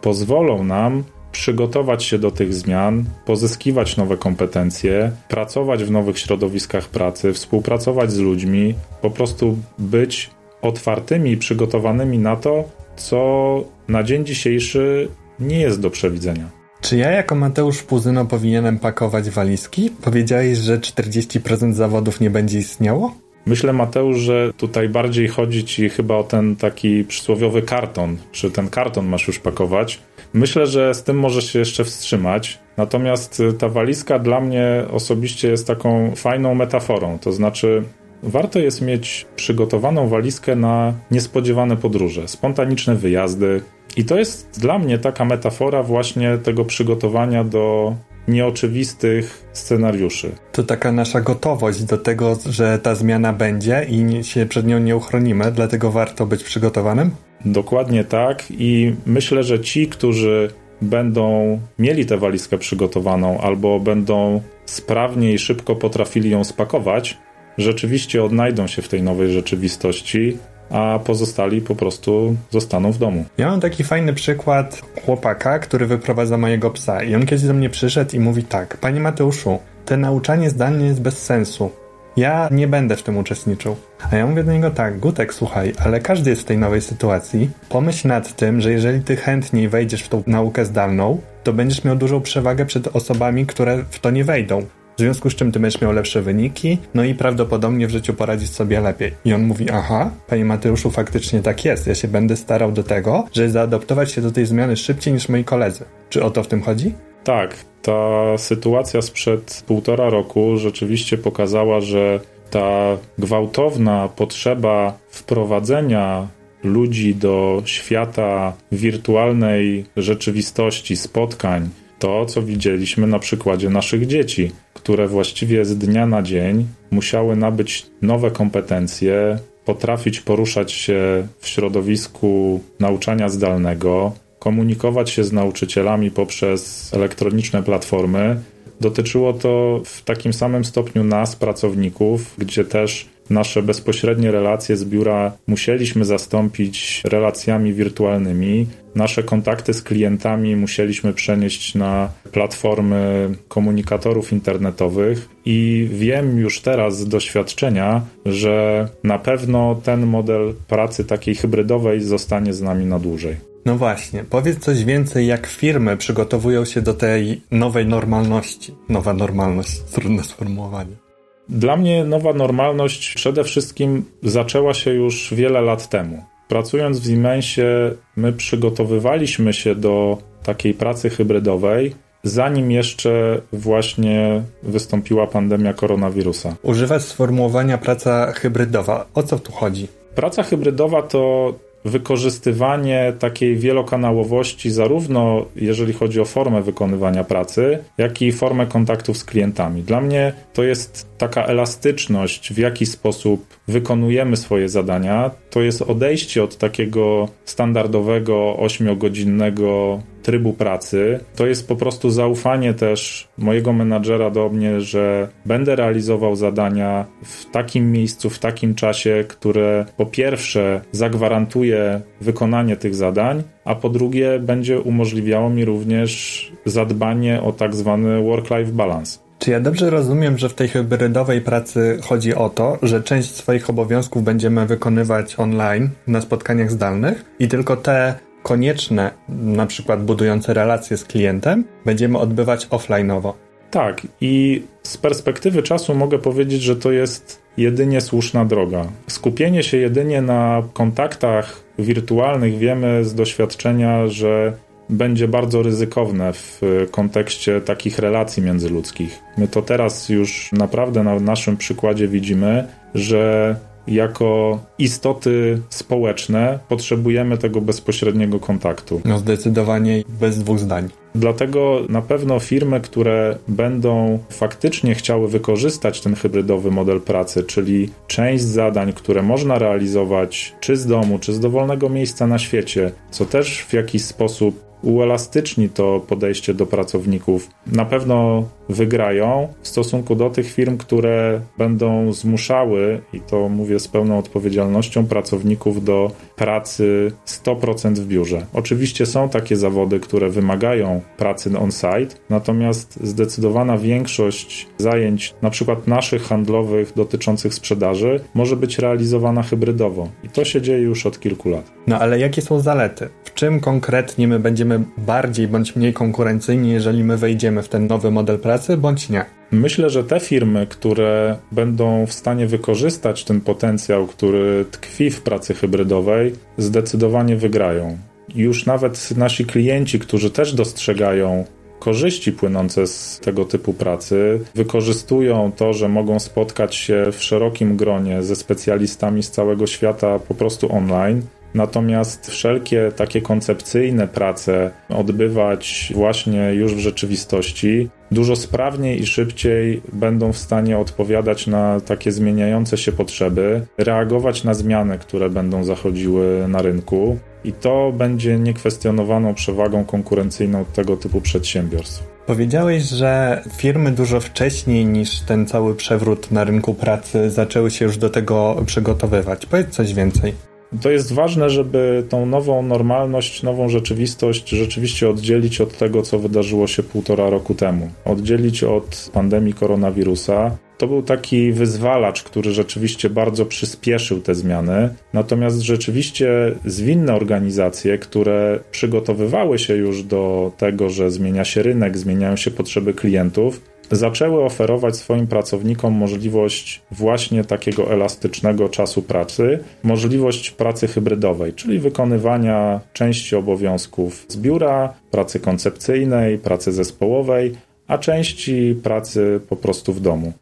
pozwolą 0.00 0.64
nam 0.64 1.04
przygotować 1.32 2.04
się 2.04 2.18
do 2.18 2.30
tych 2.30 2.54
zmian, 2.54 3.04
pozyskiwać 3.26 3.96
nowe 3.96 4.16
kompetencje, 4.16 5.12
pracować 5.28 5.84
w 5.84 5.90
nowych 5.90 6.18
środowiskach 6.18 6.88
pracy, 6.88 7.32
współpracować 7.32 8.12
z 8.12 8.18
ludźmi, 8.18 8.74
po 9.02 9.10
prostu 9.10 9.58
być 9.78 10.30
otwartymi 10.62 11.30
i 11.30 11.36
przygotowanymi 11.36 12.18
na 12.18 12.36
to, 12.36 12.64
co 12.98 13.64
na 13.88 14.02
dzień 14.02 14.26
dzisiejszy 14.26 15.08
nie 15.40 15.60
jest 15.60 15.80
do 15.80 15.90
przewidzenia. 15.90 16.50
Czy 16.80 16.96
ja 16.96 17.10
jako 17.10 17.34
Mateusz 17.34 17.82
Puzyno 17.82 18.24
powinienem 18.24 18.78
pakować 18.78 19.30
walizki? 19.30 19.90
Powiedziałeś, 20.02 20.58
że 20.58 20.78
40% 20.78 21.72
zawodów 21.72 22.20
nie 22.20 22.30
będzie 22.30 22.58
istniało? 22.58 23.14
Myślę, 23.46 23.72
Mateusz, 23.72 24.16
że 24.16 24.52
tutaj 24.56 24.88
bardziej 24.88 25.28
chodzi 25.28 25.64
ci 25.64 25.88
chyba 25.88 26.16
o 26.16 26.24
ten 26.24 26.56
taki 26.56 27.04
przysłowiowy 27.04 27.62
karton. 27.62 28.16
Czy 28.32 28.50
ten 28.50 28.68
karton 28.68 29.06
masz 29.06 29.26
już 29.26 29.38
pakować? 29.38 30.00
Myślę, 30.32 30.66
że 30.66 30.94
z 30.94 31.02
tym 31.02 31.18
możesz 31.18 31.52
się 31.52 31.58
jeszcze 31.58 31.84
wstrzymać. 31.84 32.58
Natomiast 32.76 33.42
ta 33.58 33.68
walizka 33.68 34.18
dla 34.18 34.40
mnie 34.40 34.84
osobiście 34.90 35.48
jest 35.48 35.66
taką 35.66 36.12
fajną 36.16 36.54
metaforą. 36.54 37.18
To 37.18 37.32
znaczy, 37.32 37.82
Warto 38.22 38.58
jest 38.58 38.82
mieć 38.82 39.26
przygotowaną 39.36 40.08
walizkę 40.08 40.56
na 40.56 40.94
niespodziewane 41.10 41.76
podróże, 41.76 42.28
spontaniczne 42.28 42.94
wyjazdy. 42.94 43.60
I 43.96 44.04
to 44.04 44.18
jest 44.18 44.60
dla 44.60 44.78
mnie 44.78 44.98
taka 44.98 45.24
metafora 45.24 45.82
właśnie 45.82 46.38
tego 46.38 46.64
przygotowania 46.64 47.44
do 47.44 47.94
nieoczywistych 48.28 49.44
scenariuszy. 49.52 50.32
To 50.52 50.62
taka 50.62 50.92
nasza 50.92 51.20
gotowość 51.20 51.82
do 51.82 51.98
tego, 51.98 52.38
że 52.46 52.78
ta 52.78 52.94
zmiana 52.94 53.32
będzie 53.32 53.86
i 53.90 54.24
się 54.24 54.46
przed 54.46 54.66
nią 54.66 54.78
nie 54.78 54.96
uchronimy, 54.96 55.52
dlatego 55.52 55.90
warto 55.90 56.26
być 56.26 56.44
przygotowanym? 56.44 57.10
Dokładnie 57.44 58.04
tak 58.04 58.44
i 58.50 58.94
myślę, 59.06 59.42
że 59.42 59.60
ci, 59.60 59.86
którzy 59.86 60.50
będą 60.82 61.58
mieli 61.78 62.06
tę 62.06 62.18
walizkę 62.18 62.58
przygotowaną 62.58 63.40
albo 63.40 63.80
będą 63.80 64.42
sprawnie 64.66 65.32
i 65.32 65.38
szybko 65.38 65.76
potrafili 65.76 66.30
ją 66.30 66.44
spakować, 66.44 67.18
rzeczywiście 67.58 68.24
odnajdą 68.24 68.66
się 68.66 68.82
w 68.82 68.88
tej 68.88 69.02
nowej 69.02 69.32
rzeczywistości, 69.32 70.38
a 70.70 70.98
pozostali 71.04 71.60
po 71.60 71.74
prostu 71.74 72.36
zostaną 72.50 72.92
w 72.92 72.98
domu. 72.98 73.24
Ja 73.38 73.50
mam 73.50 73.60
taki 73.60 73.84
fajny 73.84 74.14
przykład 74.14 74.82
chłopaka, 75.04 75.58
który 75.58 75.86
wyprowadza 75.86 76.38
mojego 76.38 76.70
psa 76.70 77.02
i 77.02 77.14
on 77.14 77.26
kiedyś 77.26 77.44
do 77.44 77.54
mnie 77.54 77.70
przyszedł 77.70 78.16
i 78.16 78.20
mówi 78.20 78.44
tak, 78.44 78.76
panie 78.76 79.00
Mateuszu, 79.00 79.58
te 79.86 79.96
nauczanie 79.96 80.50
zdalnie 80.50 80.86
jest 80.86 81.00
bez 81.00 81.22
sensu. 81.22 81.70
Ja 82.16 82.48
nie 82.50 82.68
będę 82.68 82.96
w 82.96 83.02
tym 83.02 83.16
uczestniczył. 83.16 83.76
A 84.10 84.16
ja 84.16 84.26
mówię 84.26 84.44
do 84.44 84.52
niego 84.52 84.70
tak, 84.70 84.98
Gutek, 84.98 85.34
słuchaj, 85.34 85.72
ale 85.84 86.00
każdy 86.00 86.30
jest 86.30 86.42
w 86.42 86.44
tej 86.44 86.58
nowej 86.58 86.80
sytuacji. 86.80 87.50
Pomyśl 87.68 88.08
nad 88.08 88.36
tym, 88.36 88.60
że 88.60 88.72
jeżeli 88.72 89.00
ty 89.00 89.16
chętniej 89.16 89.68
wejdziesz 89.68 90.02
w 90.02 90.08
tą 90.08 90.22
naukę 90.26 90.64
zdalną, 90.64 91.20
to 91.44 91.52
będziesz 91.52 91.84
miał 91.84 91.96
dużą 91.96 92.20
przewagę 92.20 92.66
przed 92.66 92.96
osobami, 92.96 93.46
które 93.46 93.84
w 93.90 93.98
to 93.98 94.10
nie 94.10 94.24
wejdą 94.24 94.66
w 94.98 95.00
związku 95.00 95.30
z 95.30 95.34
czym 95.34 95.52
ty 95.52 95.60
będziesz 95.60 95.80
miał 95.80 95.92
lepsze 95.92 96.22
wyniki, 96.22 96.78
no 96.94 97.04
i 97.04 97.14
prawdopodobnie 97.14 97.86
w 97.86 97.90
życiu 97.90 98.14
poradzisz 98.14 98.50
sobie 98.50 98.80
lepiej. 98.80 99.12
I 99.24 99.32
on 99.32 99.42
mówi, 99.42 99.70
aha, 99.70 100.10
panie 100.26 100.44
Mateuszu, 100.44 100.90
faktycznie 100.90 101.40
tak 101.40 101.64
jest, 101.64 101.86
ja 101.86 101.94
się 101.94 102.08
będę 102.08 102.36
starał 102.36 102.72
do 102.72 102.82
tego, 102.82 103.24
żeby 103.32 103.50
zaadoptować 103.50 104.12
się 104.12 104.20
do 104.20 104.30
tej 104.30 104.46
zmiany 104.46 104.76
szybciej 104.76 105.14
niż 105.14 105.28
moi 105.28 105.44
koledzy. 105.44 105.84
Czy 106.10 106.22
o 106.22 106.30
to 106.30 106.42
w 106.42 106.46
tym 106.46 106.62
chodzi? 106.62 106.94
Tak, 107.24 107.56
ta 107.82 108.38
sytuacja 108.38 109.02
sprzed 109.02 109.62
półtora 109.66 110.10
roku 110.10 110.56
rzeczywiście 110.56 111.18
pokazała, 111.18 111.80
że 111.80 112.20
ta 112.50 112.96
gwałtowna 113.18 114.08
potrzeba 114.08 114.98
wprowadzenia 115.08 116.28
ludzi 116.64 117.14
do 117.14 117.62
świata 117.64 118.52
wirtualnej 118.72 119.84
rzeczywistości, 119.96 120.96
spotkań, 120.96 121.68
to 121.98 122.26
co 122.26 122.42
widzieliśmy 122.42 123.06
na 123.06 123.18
przykładzie 123.18 123.70
naszych 123.70 124.06
dzieci 124.06 124.52
które 124.88 125.08
właściwie 125.08 125.64
z 125.64 125.78
dnia 125.78 126.06
na 126.06 126.22
dzień 126.22 126.66
musiały 126.90 127.36
nabyć 127.36 127.86
nowe 128.02 128.30
kompetencje, 128.30 129.38
potrafić 129.64 130.20
poruszać 130.20 130.72
się 130.72 131.28
w 131.38 131.48
środowisku 131.48 132.60
nauczania 132.80 133.28
zdalnego, 133.28 134.12
komunikować 134.38 135.10
się 135.10 135.24
z 135.24 135.32
nauczycielami 135.32 136.10
poprzez 136.10 136.90
elektroniczne 136.94 137.62
platformy. 137.62 138.40
Dotyczyło 138.80 139.32
to 139.32 139.80
w 139.84 140.02
takim 140.02 140.32
samym 140.32 140.64
stopniu 140.64 141.04
nas, 141.04 141.36
pracowników, 141.36 142.34
gdzie 142.38 142.64
też 142.64 143.08
nasze 143.30 143.62
bezpośrednie 143.62 144.30
relacje 144.30 144.76
z 144.76 144.84
biura 144.84 145.32
musieliśmy 145.46 146.04
zastąpić 146.04 147.02
relacjami 147.04 147.74
wirtualnymi. 147.74 148.66
Nasze 148.94 149.22
kontakty 149.22 149.74
z 149.74 149.82
klientami 149.82 150.56
musieliśmy 150.56 151.12
przenieść 151.12 151.74
na 151.74 152.08
platformy 152.32 153.30
komunikatorów 153.48 154.32
internetowych 154.32 155.28
i 155.44 155.88
wiem 155.92 156.38
już 156.38 156.60
teraz 156.60 156.98
z 156.98 157.08
doświadczenia, 157.08 158.02
że 158.26 158.88
na 159.04 159.18
pewno 159.18 159.80
ten 159.84 160.06
model 160.06 160.54
pracy 160.68 161.04
takiej 161.04 161.34
hybrydowej 161.34 162.00
zostanie 162.00 162.52
z 162.52 162.62
nami 162.62 162.86
na 162.86 162.98
dłużej. 162.98 163.36
No 163.64 163.76
właśnie, 163.76 164.24
powiedz 164.24 164.58
coś 164.58 164.84
więcej, 164.84 165.26
jak 165.26 165.46
firmy 165.46 165.96
przygotowują 165.96 166.64
się 166.64 166.82
do 166.82 166.94
tej 166.94 167.40
nowej 167.50 167.86
normalności. 167.86 168.74
Nowa 168.88 169.12
normalność, 169.12 169.80
trudne 169.80 170.24
sformułowanie. 170.24 171.07
Dla 171.48 171.76
mnie 171.76 172.04
nowa 172.04 172.32
normalność 172.32 173.14
przede 173.14 173.44
wszystkim 173.44 174.04
zaczęła 174.22 174.74
się 174.74 174.90
już 174.90 175.34
wiele 175.34 175.60
lat 175.60 175.88
temu. 175.88 176.24
Pracując 176.48 177.00
w 177.00 177.06
Siemensie, 177.06 177.94
my 178.16 178.32
przygotowywaliśmy 178.32 179.52
się 179.52 179.74
do 179.74 180.18
takiej 180.42 180.74
pracy 180.74 181.10
hybrydowej, 181.10 181.94
zanim 182.22 182.70
jeszcze 182.70 183.40
właśnie 183.52 184.42
wystąpiła 184.62 185.26
pandemia 185.26 185.72
koronawirusa. 185.72 186.56
Używasz 186.62 187.02
sformułowania 187.02 187.78
praca 187.78 188.32
hybrydowa. 188.32 189.06
O 189.14 189.22
co 189.22 189.38
tu 189.38 189.52
chodzi? 189.52 189.88
Praca 190.14 190.42
hybrydowa 190.42 191.02
to 191.02 191.54
wykorzystywanie 191.88 193.12
takiej 193.18 193.56
wielokanałowości, 193.56 194.70
zarówno 194.70 195.46
jeżeli 195.56 195.92
chodzi 195.92 196.20
o 196.20 196.24
formę 196.24 196.62
wykonywania 196.62 197.24
pracy, 197.24 197.78
jak 197.98 198.22
i 198.22 198.32
formę 198.32 198.66
kontaktów 198.66 199.18
z 199.18 199.24
klientami. 199.24 199.82
Dla 199.82 200.00
mnie 200.00 200.32
to 200.52 200.62
jest 200.62 201.08
taka 201.18 201.44
elastyczność, 201.44 202.52
w 202.52 202.58
jaki 202.58 202.86
sposób 202.86 203.46
wykonujemy 203.68 204.36
swoje 204.36 204.68
zadania, 204.68 205.30
to 205.50 205.62
jest 205.62 205.82
odejście 205.82 206.42
od 206.42 206.56
takiego 206.56 207.28
standardowego 207.44 208.56
ośmiogodzinnego 208.56 210.00
trybu 210.22 210.52
pracy. 210.52 211.20
To 211.36 211.46
jest 211.46 211.68
po 211.68 211.76
prostu 211.76 212.10
zaufanie 212.10 212.74
też 212.74 213.28
mojego 213.38 213.72
menadżera 213.72 214.30
do 214.30 214.48
mnie, 214.48 214.80
że 214.80 215.28
będę 215.46 215.76
realizował 215.76 216.36
zadania 216.36 217.06
w 217.22 217.50
takim 217.50 217.92
miejscu, 217.92 218.30
w 218.30 218.38
takim 218.38 218.74
czasie, 218.74 219.24
które 219.28 219.86
po 219.96 220.06
pierwsze 220.06 220.80
zagwarantuje 220.92 222.00
wykonanie 222.20 222.76
tych 222.76 222.94
zadań, 222.94 223.42
a 223.64 223.74
po 223.74 223.88
drugie 223.88 224.38
będzie 224.38 224.80
umożliwiało 224.80 225.50
mi 225.50 225.64
również 225.64 226.52
zadbanie 226.64 227.42
o 227.42 227.52
tak 227.52 227.74
zwany 227.74 228.22
work-life 228.22 228.72
balance. 228.72 229.27
Czy 229.38 229.50
ja 229.50 229.60
dobrze 229.60 229.90
rozumiem, 229.90 230.38
że 230.38 230.48
w 230.48 230.54
tej 230.54 230.68
hybrydowej 230.68 231.40
pracy 231.40 231.98
chodzi 232.02 232.34
o 232.34 232.50
to, 232.50 232.78
że 232.82 233.02
część 233.02 233.34
swoich 233.34 233.70
obowiązków 233.70 234.24
będziemy 234.24 234.66
wykonywać 234.66 235.38
online 235.38 235.90
na 236.06 236.20
spotkaniach 236.20 236.70
zdalnych 236.70 237.24
i 237.38 237.48
tylko 237.48 237.76
te 237.76 238.14
konieczne, 238.42 239.10
na 239.28 239.66
przykład 239.66 240.04
budujące 240.04 240.54
relacje 240.54 240.96
z 240.96 241.04
klientem, 241.04 241.64
będziemy 241.84 242.18
odbywać 242.18 242.66
offline'owo? 242.66 243.32
Tak, 243.70 244.06
i 244.20 244.62
z 244.82 244.96
perspektywy 244.96 245.62
czasu 245.62 245.94
mogę 245.94 246.18
powiedzieć, 246.18 246.62
że 246.62 246.76
to 246.76 246.92
jest 246.92 247.42
jedynie 247.56 248.00
słuszna 248.00 248.44
droga. 248.44 248.86
Skupienie 249.06 249.62
się 249.62 249.76
jedynie 249.76 250.22
na 250.22 250.62
kontaktach 250.72 251.60
wirtualnych 251.78 252.58
wiemy 252.58 253.04
z 253.04 253.14
doświadczenia, 253.14 254.06
że 254.06 254.52
będzie 254.90 255.28
bardzo 255.28 255.62
ryzykowne 255.62 256.32
w 256.32 256.60
kontekście 256.90 257.60
takich 257.60 257.98
relacji 257.98 258.42
międzyludzkich. 258.42 259.18
My 259.38 259.48
to 259.48 259.62
teraz 259.62 260.08
już 260.08 260.52
naprawdę 260.52 261.02
na 261.02 261.20
naszym 261.20 261.56
przykładzie 261.56 262.08
widzimy, 262.08 262.68
że 262.94 263.56
jako 263.88 264.58
istoty 264.78 265.60
społeczne 265.68 266.58
potrzebujemy 266.68 267.38
tego 267.38 267.60
bezpośredniego 267.60 268.40
kontaktu. 268.40 269.00
No 269.04 269.18
zdecydowanie 269.18 270.04
bez 270.20 270.38
dwóch 270.38 270.58
zdań. 270.58 270.88
Dlatego 271.14 271.82
na 271.88 272.02
pewno 272.02 272.40
firmy, 272.40 272.80
które 272.80 273.38
będą 273.48 274.18
faktycznie 274.30 274.94
chciały 274.94 275.28
wykorzystać 275.28 276.00
ten 276.00 276.14
hybrydowy 276.14 276.70
model 276.70 277.00
pracy, 277.00 277.42
czyli 277.42 277.90
część 278.06 278.44
zadań, 278.44 278.92
które 278.92 279.22
można 279.22 279.58
realizować 279.58 280.54
czy 280.60 280.76
z 280.76 280.86
domu, 280.86 281.18
czy 281.18 281.32
z 281.32 281.40
dowolnego 281.40 281.88
miejsca 281.88 282.26
na 282.26 282.38
świecie, 282.38 282.92
co 283.10 283.26
też 283.26 283.58
w 283.62 283.72
jakiś 283.72 284.04
sposób 284.04 284.67
uelastyczni 284.82 285.68
to 285.68 286.00
podejście 286.08 286.54
do 286.54 286.66
pracowników, 286.66 287.50
na 287.66 287.84
pewno 287.84 288.44
wygrają 288.68 289.48
w 289.62 289.68
stosunku 289.68 290.14
do 290.14 290.30
tych 290.30 290.52
firm, 290.52 290.76
które 290.78 291.40
będą 291.58 292.12
zmuszały, 292.12 293.00
i 293.12 293.20
to 293.20 293.48
mówię 293.48 293.80
z 293.80 293.88
pełną 293.88 294.18
odpowiedzialnością, 294.18 295.06
pracowników 295.06 295.84
do 295.84 296.10
pracy 296.36 297.12
100% 297.26 297.94
w 297.94 298.06
biurze. 298.06 298.46
Oczywiście 298.54 299.06
są 299.06 299.28
takie 299.28 299.56
zawody, 299.56 300.00
które 300.00 300.28
wymagają 300.28 301.00
pracy 301.16 301.58
on-site, 301.58 302.16
natomiast 302.30 302.98
zdecydowana 303.02 303.78
większość 303.78 304.66
zajęć, 304.78 305.34
na 305.42 305.50
przykład 305.50 305.86
naszych 305.86 306.22
handlowych 306.22 306.92
dotyczących 306.96 307.54
sprzedaży, 307.54 308.20
może 308.34 308.56
być 308.56 308.78
realizowana 308.78 309.42
hybrydowo. 309.42 310.08
I 310.24 310.28
to 310.28 310.44
się 310.44 310.62
dzieje 310.62 310.78
już 310.78 311.06
od 311.06 311.20
kilku 311.20 311.48
lat. 311.48 311.70
No 311.86 311.98
ale 311.98 312.18
jakie 312.18 312.42
są 312.42 312.60
zalety? 312.60 313.08
Czym 313.38 313.60
konkretnie 313.60 314.28
my 314.28 314.38
będziemy 314.38 314.84
bardziej 314.96 315.48
bądź 315.48 315.76
mniej 315.76 315.92
konkurencyjni, 315.92 316.72
jeżeli 316.72 317.04
my 317.04 317.16
wejdziemy 317.16 317.62
w 317.62 317.68
ten 317.68 317.86
nowy 317.86 318.10
model 318.10 318.38
pracy, 318.38 318.76
bądź 318.76 319.08
nie? 319.08 319.24
Myślę, 319.50 319.90
że 319.90 320.04
te 320.04 320.20
firmy, 320.20 320.66
które 320.66 321.36
będą 321.52 322.06
w 322.06 322.12
stanie 322.12 322.46
wykorzystać 322.46 323.24
ten 323.24 323.40
potencjał, 323.40 324.06
który 324.06 324.64
tkwi 324.70 325.10
w 325.10 325.22
pracy 325.22 325.54
hybrydowej, 325.54 326.32
zdecydowanie 326.56 327.36
wygrają. 327.36 327.98
Już 328.34 328.66
nawet 328.66 329.16
nasi 329.16 329.44
klienci, 329.44 329.98
którzy 329.98 330.30
też 330.30 330.54
dostrzegają 330.54 331.44
korzyści 331.78 332.32
płynące 332.32 332.86
z 332.86 333.20
tego 333.22 333.44
typu 333.44 333.72
pracy, 333.72 334.40
wykorzystują 334.54 335.52
to, 335.56 335.72
że 335.72 335.88
mogą 335.88 336.18
spotkać 336.20 336.74
się 336.74 337.06
w 337.12 337.22
szerokim 337.22 337.76
gronie 337.76 338.22
ze 338.22 338.36
specjalistami 338.36 339.22
z 339.22 339.30
całego 339.30 339.66
świata 339.66 340.18
po 340.18 340.34
prostu 340.34 340.72
online 340.72 341.22
Natomiast 341.54 342.30
wszelkie 342.30 342.92
takie 342.96 343.22
koncepcyjne 343.22 344.08
prace 344.08 344.70
odbywać 344.88 345.92
właśnie 345.94 346.54
już 346.54 346.74
w 346.74 346.78
rzeczywistości 346.78 347.88
dużo 348.10 348.36
sprawniej 348.36 349.00
i 349.00 349.06
szybciej 349.06 349.82
będą 349.92 350.32
w 350.32 350.38
stanie 350.38 350.78
odpowiadać 350.78 351.46
na 351.46 351.80
takie 351.80 352.12
zmieniające 352.12 352.78
się 352.78 352.92
potrzeby, 352.92 353.66
reagować 353.78 354.44
na 354.44 354.54
zmiany, 354.54 354.98
które 354.98 355.30
będą 355.30 355.64
zachodziły 355.64 356.48
na 356.48 356.62
rynku. 356.62 357.18
I 357.44 357.52
to 357.52 357.92
będzie 357.92 358.38
niekwestionowaną 358.38 359.34
przewagą 359.34 359.84
konkurencyjną 359.84 360.64
tego 360.64 360.96
typu 360.96 361.20
przedsiębiorstw. 361.20 362.18
Powiedziałeś, 362.26 362.82
że 362.82 363.42
firmy 363.56 363.90
dużo 363.90 364.20
wcześniej 364.20 364.86
niż 364.86 365.20
ten 365.20 365.46
cały 365.46 365.74
przewrót 365.74 366.30
na 366.30 366.44
rynku 366.44 366.74
pracy 366.74 367.30
zaczęły 367.30 367.70
się 367.70 367.84
już 367.84 367.96
do 367.96 368.10
tego 368.10 368.62
przygotowywać. 368.66 369.46
Powiedz 369.46 369.70
coś 369.70 369.94
więcej. 369.94 370.47
To 370.82 370.90
jest 370.90 371.12
ważne, 371.12 371.50
żeby 371.50 372.04
tą 372.08 372.26
nową 372.26 372.62
normalność, 372.62 373.42
nową 373.42 373.68
rzeczywistość 373.68 374.48
rzeczywiście 374.48 375.08
oddzielić 375.08 375.60
od 375.60 375.78
tego, 375.78 376.02
co 376.02 376.18
wydarzyło 376.18 376.66
się 376.66 376.82
półtora 376.82 377.30
roku 377.30 377.54
temu. 377.54 377.90
Oddzielić 378.04 378.64
od 378.64 379.10
pandemii 379.12 379.54
koronawirusa. 379.54 380.56
To 380.78 380.86
był 380.86 381.02
taki 381.02 381.52
wyzwalacz, 381.52 382.22
który 382.22 382.50
rzeczywiście 382.50 383.10
bardzo 383.10 383.46
przyspieszył 383.46 384.20
te 384.20 384.34
zmiany. 384.34 384.94
Natomiast 385.12 385.60
rzeczywiście 385.60 386.28
zwinne 386.64 387.14
organizacje, 387.14 387.98
które 387.98 388.60
przygotowywały 388.70 389.58
się 389.58 389.76
już 389.76 390.02
do 390.02 390.52
tego, 390.58 390.90
że 390.90 391.10
zmienia 391.10 391.44
się 391.44 391.62
rynek, 391.62 391.98
zmieniają 391.98 392.36
się 392.36 392.50
potrzeby 392.50 392.94
klientów, 392.94 393.60
zaczęły 393.90 394.44
oferować 394.44 394.96
swoim 394.96 395.26
pracownikom 395.26 395.92
możliwość 395.92 396.82
właśnie 396.90 397.44
takiego 397.44 397.92
elastycznego 397.92 398.68
czasu 398.68 399.02
pracy, 399.02 399.58
możliwość 399.82 400.50
pracy 400.50 400.88
hybrydowej, 400.88 401.52
czyli 401.52 401.78
wykonywania 401.78 402.80
części 402.92 403.36
obowiązków 403.36 404.26
z 404.28 404.36
biura, 404.36 404.94
pracy 405.10 405.40
koncepcyjnej, 405.40 406.38
pracy 406.38 406.72
zespołowej, 406.72 407.54
a 407.86 407.98
części 407.98 408.74
pracy 408.82 409.40
po 409.48 409.56
prostu 409.56 409.92
w 409.92 410.00
domu. 410.00 410.32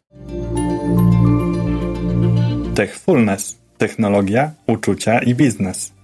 Techfulness 2.75 3.57
technologia, 3.77 4.51
uczucia 4.67 5.19
i 5.19 5.35
biznes. 5.35 5.96